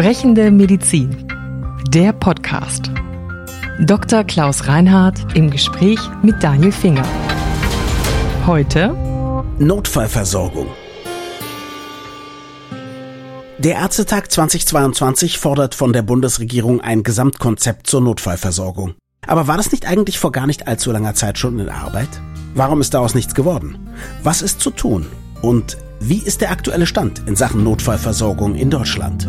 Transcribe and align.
Sprechende 0.00 0.50
Medizin. 0.50 1.26
Der 1.88 2.14
Podcast. 2.14 2.90
Dr. 3.80 4.24
Klaus 4.24 4.66
Reinhardt 4.66 5.36
im 5.36 5.50
Gespräch 5.50 5.98
mit 6.22 6.42
Daniel 6.42 6.72
Finger. 6.72 7.06
Heute 8.46 8.96
Notfallversorgung. 9.58 10.68
Der 13.58 13.74
Ärztetag 13.74 14.30
2022 14.30 15.38
fordert 15.38 15.74
von 15.74 15.92
der 15.92 16.00
Bundesregierung 16.00 16.80
ein 16.80 17.02
Gesamtkonzept 17.02 17.86
zur 17.86 18.00
Notfallversorgung. 18.00 18.94
Aber 19.26 19.48
war 19.48 19.58
das 19.58 19.70
nicht 19.70 19.84
eigentlich 19.84 20.18
vor 20.18 20.32
gar 20.32 20.46
nicht 20.46 20.66
allzu 20.66 20.92
langer 20.92 21.14
Zeit 21.14 21.36
schon 21.36 21.58
in 21.58 21.68
Arbeit? 21.68 22.08
Warum 22.54 22.80
ist 22.80 22.94
daraus 22.94 23.14
nichts 23.14 23.34
geworden? 23.34 23.90
Was 24.22 24.40
ist 24.40 24.60
zu 24.60 24.70
tun? 24.70 25.04
Und 25.42 25.76
wie 26.00 26.22
ist 26.22 26.40
der 26.40 26.52
aktuelle 26.52 26.86
Stand 26.86 27.20
in 27.26 27.36
Sachen 27.36 27.62
Notfallversorgung 27.64 28.54
in 28.54 28.70
Deutschland? 28.70 29.28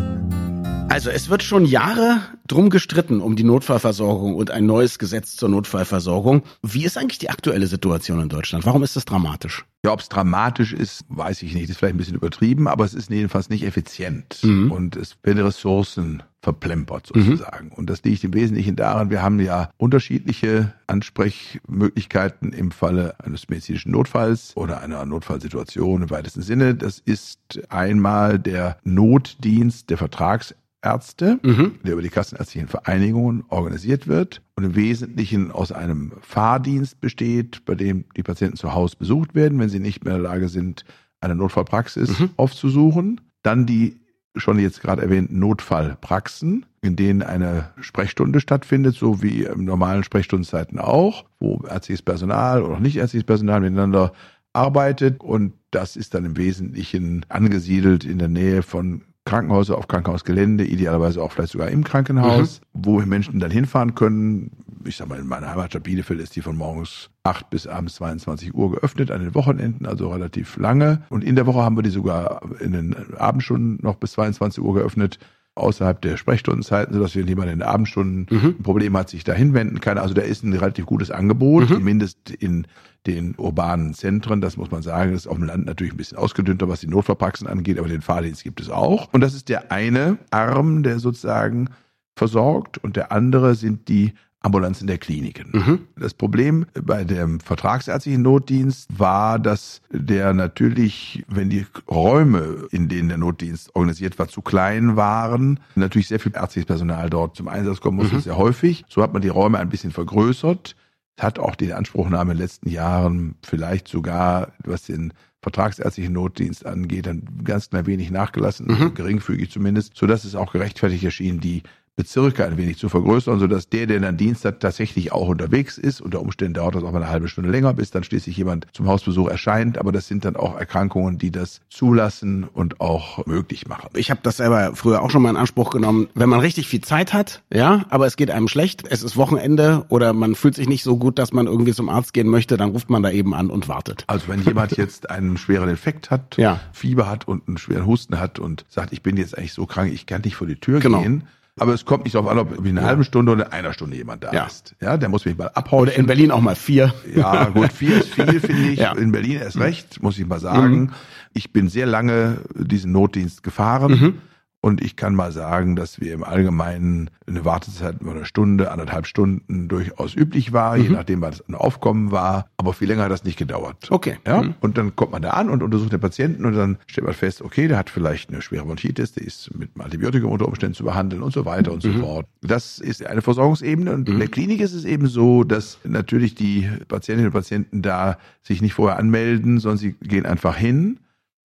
Also 0.92 1.08
es 1.08 1.30
wird 1.30 1.42
schon 1.42 1.64
Jahre 1.64 2.20
drum 2.46 2.68
gestritten 2.68 3.22
um 3.22 3.34
die 3.34 3.44
Notfallversorgung 3.44 4.34
und 4.34 4.50
ein 4.50 4.66
neues 4.66 4.98
Gesetz 4.98 5.36
zur 5.36 5.48
Notfallversorgung. 5.48 6.42
Wie 6.62 6.84
ist 6.84 6.98
eigentlich 6.98 7.18
die 7.18 7.30
aktuelle 7.30 7.66
Situation 7.66 8.20
in 8.20 8.28
Deutschland? 8.28 8.66
Warum 8.66 8.82
ist 8.82 8.94
das 8.94 9.06
dramatisch? 9.06 9.64
Ja, 9.86 9.92
ob 9.92 10.00
es 10.00 10.10
dramatisch 10.10 10.74
ist, 10.74 11.06
weiß 11.08 11.44
ich 11.44 11.54
nicht. 11.54 11.64
Das 11.64 11.70
ist 11.70 11.78
vielleicht 11.78 11.94
ein 11.94 11.98
bisschen 11.98 12.16
übertrieben, 12.16 12.68
aber 12.68 12.84
es 12.84 12.92
ist 12.92 13.08
jedenfalls 13.08 13.48
nicht 13.48 13.64
effizient. 13.64 14.40
Mhm. 14.42 14.70
Und 14.70 14.96
es 14.96 15.16
werden 15.22 15.42
Ressourcen 15.42 16.22
verplempert 16.42 17.06
sozusagen. 17.06 17.68
Mhm. 17.68 17.72
Und 17.72 17.88
das 17.88 18.02
liegt 18.02 18.22
im 18.24 18.34
Wesentlichen 18.34 18.76
daran, 18.76 19.10
wir 19.10 19.22
haben 19.22 19.40
ja 19.40 19.70
unterschiedliche 19.78 20.74
Ansprechmöglichkeiten 20.88 22.52
im 22.52 22.70
Falle 22.70 23.14
eines 23.20 23.48
medizinischen 23.48 23.92
Notfalls 23.92 24.52
oder 24.56 24.80
einer 24.80 25.06
Notfallsituation 25.06 26.02
im 26.02 26.10
weitesten 26.10 26.42
Sinne. 26.42 26.74
Das 26.74 26.98
ist 26.98 27.38
einmal 27.70 28.38
der 28.38 28.76
Notdienst 28.84 29.88
der 29.88 29.98
Vertrags 29.98 30.54
Ärzte, 30.82 31.38
mhm. 31.42 31.76
der 31.84 31.92
über 31.92 32.02
die 32.02 32.08
kassenärztlichen 32.08 32.68
Vereinigungen 32.68 33.44
organisiert 33.48 34.08
wird 34.08 34.42
und 34.56 34.64
im 34.64 34.74
Wesentlichen 34.74 35.52
aus 35.52 35.72
einem 35.72 36.12
Fahrdienst 36.20 37.00
besteht, 37.00 37.64
bei 37.64 37.74
dem 37.74 38.04
die 38.16 38.22
Patienten 38.22 38.56
zu 38.56 38.74
Hause 38.74 38.96
besucht 38.98 39.34
werden, 39.34 39.58
wenn 39.58 39.68
sie 39.68 39.80
nicht 39.80 40.04
mehr 40.04 40.16
in 40.16 40.22
der 40.22 40.30
Lage 40.30 40.48
sind, 40.48 40.84
eine 41.20 41.36
Notfallpraxis 41.36 42.18
mhm. 42.18 42.30
aufzusuchen. 42.36 43.20
Dann 43.42 43.66
die 43.66 44.00
schon 44.36 44.58
jetzt 44.58 44.80
gerade 44.80 45.02
erwähnten 45.02 45.38
Notfallpraxen, 45.38 46.66
in 46.80 46.96
denen 46.96 47.22
eine 47.22 47.70
Sprechstunde 47.80 48.40
stattfindet, 48.40 48.94
so 48.94 49.22
wie 49.22 49.44
im 49.44 49.64
normalen 49.64 50.04
Sprechstundenzeiten 50.04 50.78
auch, 50.78 51.26
wo 51.38 51.62
ärztliches 51.68 52.02
Personal 52.02 52.62
oder 52.62 52.80
nicht 52.80 52.96
ärztliches 52.96 53.26
Personal 53.26 53.60
miteinander 53.60 54.12
arbeitet 54.52 55.20
und 55.20 55.54
das 55.70 55.96
ist 55.96 56.14
dann 56.14 56.24
im 56.24 56.36
Wesentlichen 56.36 57.24
angesiedelt 57.28 58.04
in 58.04 58.18
der 58.18 58.28
Nähe 58.28 58.62
von 58.62 59.02
Krankenhäuser 59.24 59.78
auf 59.78 59.88
Krankenhausgelände, 59.88 60.64
idealerweise 60.64 61.22
auch 61.22 61.32
vielleicht 61.32 61.52
sogar 61.52 61.68
im 61.68 61.84
Krankenhaus, 61.84 62.60
mhm. 62.60 62.84
wo 62.84 63.00
Menschen 63.00 63.38
dann 63.38 63.50
hinfahren 63.50 63.94
können. 63.94 64.50
Ich 64.84 64.96
sag 64.96 65.08
mal, 65.08 65.18
in 65.18 65.28
meiner 65.28 65.48
Heimatstadt 65.48 65.84
Bielefeld 65.84 66.20
ist 66.20 66.34
die 66.34 66.40
von 66.40 66.56
morgens 66.56 67.08
8 67.22 67.48
bis 67.48 67.68
abends 67.68 67.94
22 67.96 68.52
Uhr 68.52 68.72
geöffnet, 68.72 69.12
an 69.12 69.22
den 69.22 69.34
Wochenenden, 69.34 69.86
also 69.86 70.10
relativ 70.10 70.56
lange. 70.56 71.02
Und 71.08 71.22
in 71.22 71.36
der 71.36 71.46
Woche 71.46 71.62
haben 71.62 71.76
wir 71.76 71.82
die 71.82 71.90
sogar 71.90 72.42
in 72.60 72.72
den 72.72 73.14
Abendstunden 73.16 73.78
noch 73.80 73.94
bis 73.94 74.12
22 74.12 74.62
Uhr 74.62 74.74
geöffnet 74.74 75.18
außerhalb 75.54 76.00
der 76.00 76.16
Sprechstundenzeiten, 76.16 76.94
sodass 76.94 77.14
wenn 77.14 77.28
jemand 77.28 77.50
in 77.50 77.58
den 77.58 77.68
Abendstunden 77.68 78.26
mhm. 78.30 78.54
ein 78.58 78.62
Problem 78.62 78.96
hat, 78.96 79.10
sich 79.10 79.22
da 79.22 79.34
hinwenden 79.34 79.80
kann. 79.80 79.98
Also 79.98 80.14
da 80.14 80.22
ist 80.22 80.42
ein 80.44 80.52
relativ 80.52 80.86
gutes 80.86 81.10
Angebot, 81.10 81.68
mhm. 81.68 81.74
zumindest 81.74 82.30
in 82.30 82.66
den 83.06 83.34
urbanen 83.36 83.94
Zentren. 83.94 84.40
Das 84.40 84.56
muss 84.56 84.70
man 84.70 84.82
sagen, 84.82 85.12
das 85.12 85.22
ist 85.22 85.26
auf 85.26 85.36
dem 85.36 85.44
Land 85.44 85.66
natürlich 85.66 85.92
ein 85.92 85.98
bisschen 85.98 86.18
ausgedünnter, 86.18 86.68
was 86.68 86.80
die 86.80 86.86
Notfallpraxen 86.86 87.46
angeht, 87.46 87.78
aber 87.78 87.88
den 87.88 88.00
Fahrdienst 88.00 88.44
gibt 88.44 88.60
es 88.60 88.70
auch. 88.70 89.12
Und 89.12 89.20
das 89.20 89.34
ist 89.34 89.48
der 89.48 89.70
eine 89.70 90.18
Arm, 90.30 90.82
der 90.82 90.98
sozusagen 90.98 91.68
versorgt 92.16 92.78
und 92.78 92.96
der 92.96 93.12
andere 93.12 93.54
sind 93.54 93.88
die 93.88 94.12
Ambulanzen 94.42 94.86
der 94.86 94.98
Kliniken. 94.98 95.50
Mhm. 95.52 95.80
Das 95.96 96.14
Problem 96.14 96.66
bei 96.74 97.04
dem 97.04 97.40
vertragsärztlichen 97.40 98.22
Notdienst 98.22 98.88
war, 98.98 99.38
dass 99.38 99.80
der 99.90 100.34
natürlich, 100.34 101.24
wenn 101.28 101.48
die 101.48 101.66
Räume, 101.88 102.66
in 102.70 102.88
denen 102.88 103.08
der 103.08 103.18
Notdienst 103.18 103.74
organisiert 103.74 104.18
war, 104.18 104.28
zu 104.28 104.42
klein 104.42 104.96
waren, 104.96 105.60
natürlich 105.76 106.08
sehr 106.08 106.20
viel 106.20 106.32
ärztliches 106.34 106.66
Personal 106.66 107.08
dort 107.08 107.36
zum 107.36 107.48
Einsatz 107.48 107.80
kommen 107.80 107.98
musste, 107.98 108.16
mhm. 108.16 108.20
sehr 108.20 108.36
häufig. 108.36 108.84
So 108.88 109.02
hat 109.02 109.12
man 109.12 109.22
die 109.22 109.28
Räume 109.28 109.58
ein 109.58 109.68
bisschen 109.68 109.92
vergrößert, 109.92 110.74
hat 111.18 111.38
auch 111.38 111.54
die 111.54 111.72
Anspruchnahme 111.72 112.32
in 112.32 112.38
den 112.38 112.42
letzten 112.42 112.68
Jahren 112.68 113.36
vielleicht 113.42 113.86
sogar, 113.86 114.52
was 114.64 114.84
den 114.84 115.12
vertragsärztlichen 115.40 116.12
Notdienst 116.12 116.64
angeht, 116.64 117.06
dann 117.06 117.22
ganz 117.44 117.70
klein 117.70 117.86
wenig 117.86 118.10
nachgelassen, 118.10 118.66
mhm. 118.66 118.94
geringfügig 118.94 119.50
zumindest, 119.50 119.96
so 119.96 120.06
dass 120.06 120.24
es 120.24 120.36
auch 120.36 120.52
gerechtfertigt 120.52 121.04
erschien, 121.04 121.40
die 121.40 121.62
Bezirke 121.94 122.46
ein 122.46 122.56
wenig 122.56 122.78
zu 122.78 122.88
vergrößern, 122.88 123.38
sodass 123.38 123.68
der, 123.68 123.86
der 123.86 124.00
dann 124.00 124.16
Dienst 124.16 124.46
hat, 124.46 124.60
tatsächlich 124.60 125.12
auch 125.12 125.28
unterwegs 125.28 125.76
ist. 125.76 126.00
Unter 126.00 126.20
Umständen 126.20 126.54
dauert 126.54 126.74
das 126.74 126.84
auch 126.84 126.92
mal 126.92 127.02
eine 127.02 127.10
halbe 127.10 127.28
Stunde 127.28 127.50
länger, 127.50 127.74
bis 127.74 127.90
dann 127.90 128.02
schließlich 128.02 128.34
jemand 128.36 128.66
zum 128.72 128.86
Hausbesuch 128.86 129.28
erscheint. 129.28 129.76
Aber 129.76 129.92
das 129.92 130.08
sind 130.08 130.24
dann 130.24 130.36
auch 130.36 130.58
Erkrankungen, 130.58 131.18
die 131.18 131.30
das 131.30 131.60
zulassen 131.68 132.44
und 132.44 132.80
auch 132.80 133.26
möglich 133.26 133.68
machen. 133.68 133.90
Ich 133.94 134.10
habe 134.10 134.20
das 134.22 134.38
selber 134.38 134.74
früher 134.74 135.02
auch 135.02 135.10
schon 135.10 135.20
mal 135.20 135.30
in 135.30 135.36
Anspruch 135.36 135.70
genommen. 135.70 136.08
Wenn 136.14 136.30
man 136.30 136.40
richtig 136.40 136.66
viel 136.66 136.80
Zeit 136.80 137.12
hat, 137.12 137.42
ja, 137.52 137.84
aber 137.90 138.06
es 138.06 138.16
geht 138.16 138.30
einem 138.30 138.48
schlecht, 138.48 138.84
es 138.88 139.02
ist 139.02 139.18
Wochenende 139.18 139.84
oder 139.90 140.14
man 140.14 140.34
fühlt 140.34 140.54
sich 140.54 140.68
nicht 140.68 140.84
so 140.84 140.96
gut, 140.96 141.18
dass 141.18 141.32
man 141.32 141.46
irgendwie 141.46 141.74
zum 141.74 141.90
Arzt 141.90 142.14
gehen 142.14 142.28
möchte, 142.28 142.56
dann 142.56 142.70
ruft 142.70 142.88
man 142.88 143.02
da 143.02 143.10
eben 143.10 143.34
an 143.34 143.50
und 143.50 143.68
wartet. 143.68 144.04
Also 144.06 144.28
wenn 144.28 144.42
jemand 144.42 144.72
jetzt 144.78 145.10
einen 145.10 145.36
schweren 145.36 145.68
Infekt 145.68 146.10
hat, 146.10 146.38
ja. 146.38 146.60
Fieber 146.72 147.08
hat 147.08 147.28
und 147.28 147.48
einen 147.48 147.58
schweren 147.58 147.84
Husten 147.84 148.18
hat 148.18 148.38
und 148.38 148.64
sagt, 148.70 148.94
ich 148.94 149.02
bin 149.02 149.18
jetzt 149.18 149.36
eigentlich 149.36 149.52
so 149.52 149.66
krank, 149.66 149.92
ich 149.92 150.06
kann 150.06 150.22
nicht 150.22 150.36
vor 150.36 150.46
die 150.46 150.56
Tür 150.56 150.80
genau. 150.80 151.02
gehen, 151.02 151.24
aber 151.58 151.74
es 151.74 151.84
kommt 151.84 152.04
nicht 152.04 152.14
darauf 152.14 152.30
an, 152.30 152.38
ob 152.38 152.64
in 152.64 152.78
einer 152.78 152.86
halben 152.86 153.04
Stunde 153.04 153.32
oder 153.32 153.46
in 153.46 153.52
einer 153.52 153.72
Stunde 153.72 153.96
jemand 153.96 154.24
da 154.24 154.32
ja. 154.32 154.46
ist. 154.46 154.74
Ja, 154.80 154.96
der 154.96 155.08
muss 155.08 155.24
mich 155.24 155.36
mal 155.36 155.48
abhauen. 155.48 155.82
Oder 155.82 155.96
in 155.96 156.06
Berlin 156.06 156.30
auch 156.30 156.40
mal 156.40 156.56
vier. 156.56 156.94
Ja, 157.14 157.46
gut, 157.46 157.72
vier 157.72 157.98
ist 157.98 158.08
viel, 158.14 158.40
finde 158.40 158.70
ich. 158.70 158.78
Ja. 158.78 158.92
In 158.92 159.12
Berlin 159.12 159.38
erst 159.40 159.58
recht, 159.58 160.02
muss 160.02 160.18
ich 160.18 160.26
mal 160.26 160.40
sagen. 160.40 160.80
Mhm. 160.80 160.92
Ich 161.34 161.52
bin 161.52 161.68
sehr 161.68 161.86
lange 161.86 162.38
diesen 162.54 162.92
Notdienst 162.92 163.42
gefahren. 163.42 163.92
Mhm 163.92 164.18
und 164.64 164.80
ich 164.80 164.94
kann 164.94 165.16
mal 165.16 165.32
sagen, 165.32 165.74
dass 165.74 166.00
wir 166.00 166.14
im 166.14 166.22
Allgemeinen 166.22 167.10
eine 167.26 167.44
Wartezeit 167.44 167.96
von 167.98 168.10
einer 168.10 168.24
Stunde, 168.24 168.70
anderthalb 168.70 169.08
Stunden 169.08 169.66
durchaus 169.66 170.14
üblich 170.14 170.52
war, 170.52 170.76
mhm. 170.76 170.82
je 170.84 170.88
nachdem, 170.90 171.20
was 171.20 171.42
ein 171.48 171.56
Aufkommen 171.56 172.12
war. 172.12 172.46
Aber 172.58 172.72
viel 172.72 172.86
länger 172.86 173.02
hat 173.02 173.10
das 173.10 173.24
nicht 173.24 173.36
gedauert. 173.36 173.88
Okay. 173.90 174.18
Ja? 174.24 174.42
Mhm. 174.42 174.54
Und 174.60 174.78
dann 174.78 174.94
kommt 174.94 175.10
man 175.10 175.20
da 175.20 175.30
an 175.30 175.50
und 175.50 175.64
untersucht 175.64 175.92
den 175.92 175.98
Patienten 175.98 176.44
und 176.44 176.54
dann 176.54 176.78
stellt 176.86 177.04
man 177.04 177.12
fest, 177.12 177.42
okay, 177.42 177.66
der 177.66 177.76
hat 177.76 177.90
vielleicht 177.90 178.30
eine 178.30 178.40
schwere 178.40 178.64
Bronchitis, 178.64 179.10
der 179.14 179.26
ist 179.26 179.52
mit 179.58 179.70
einem 179.74 179.84
Antibiotikum 179.84 180.30
unter 180.30 180.46
Umständen 180.46 180.76
zu 180.76 180.84
behandeln 180.84 181.24
und 181.24 181.32
so 181.32 181.44
weiter 181.44 181.72
und 181.72 181.82
so 181.82 181.88
mhm. 181.88 182.00
fort. 182.00 182.26
Das 182.42 182.78
ist 182.78 183.04
eine 183.04 183.20
Versorgungsebene. 183.20 183.92
Und 183.92 184.08
in 184.08 184.20
der 184.20 184.28
mhm. 184.28 184.32
Klinik 184.32 184.60
ist 184.60 184.74
es 184.74 184.84
eben 184.84 185.08
so, 185.08 185.42
dass 185.42 185.78
natürlich 185.82 186.36
die 186.36 186.70
Patientinnen 186.86 187.30
und 187.30 187.34
Patienten 187.34 187.82
da 187.82 188.16
sich 188.42 188.62
nicht 188.62 188.74
vorher 188.74 189.00
anmelden, 189.00 189.58
sondern 189.58 189.78
sie 189.78 189.96
gehen 190.02 190.24
einfach 190.24 190.56
hin. 190.56 191.00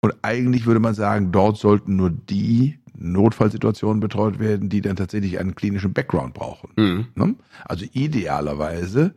Und 0.02 0.14
eigentlich 0.24 0.66
würde 0.66 0.82
man 0.82 0.94
sagen, 0.94 1.32
dort 1.32 1.58
sollten 1.58 1.96
nur 1.96 2.10
die 2.10 2.80
Notfallsituationen 2.98 4.00
betreut 4.00 4.40
werden, 4.40 4.70
die 4.70 4.82
dann 4.82 4.96
tatsächlich 4.96 5.40
einen 5.40 5.56
klinischen 5.56 5.94
Background 5.94 6.34
brauchen. 6.34 6.72
Mhm. 6.78 7.08
Ne? 7.16 7.36
Also 7.66 7.86
idealerweise 7.92 9.16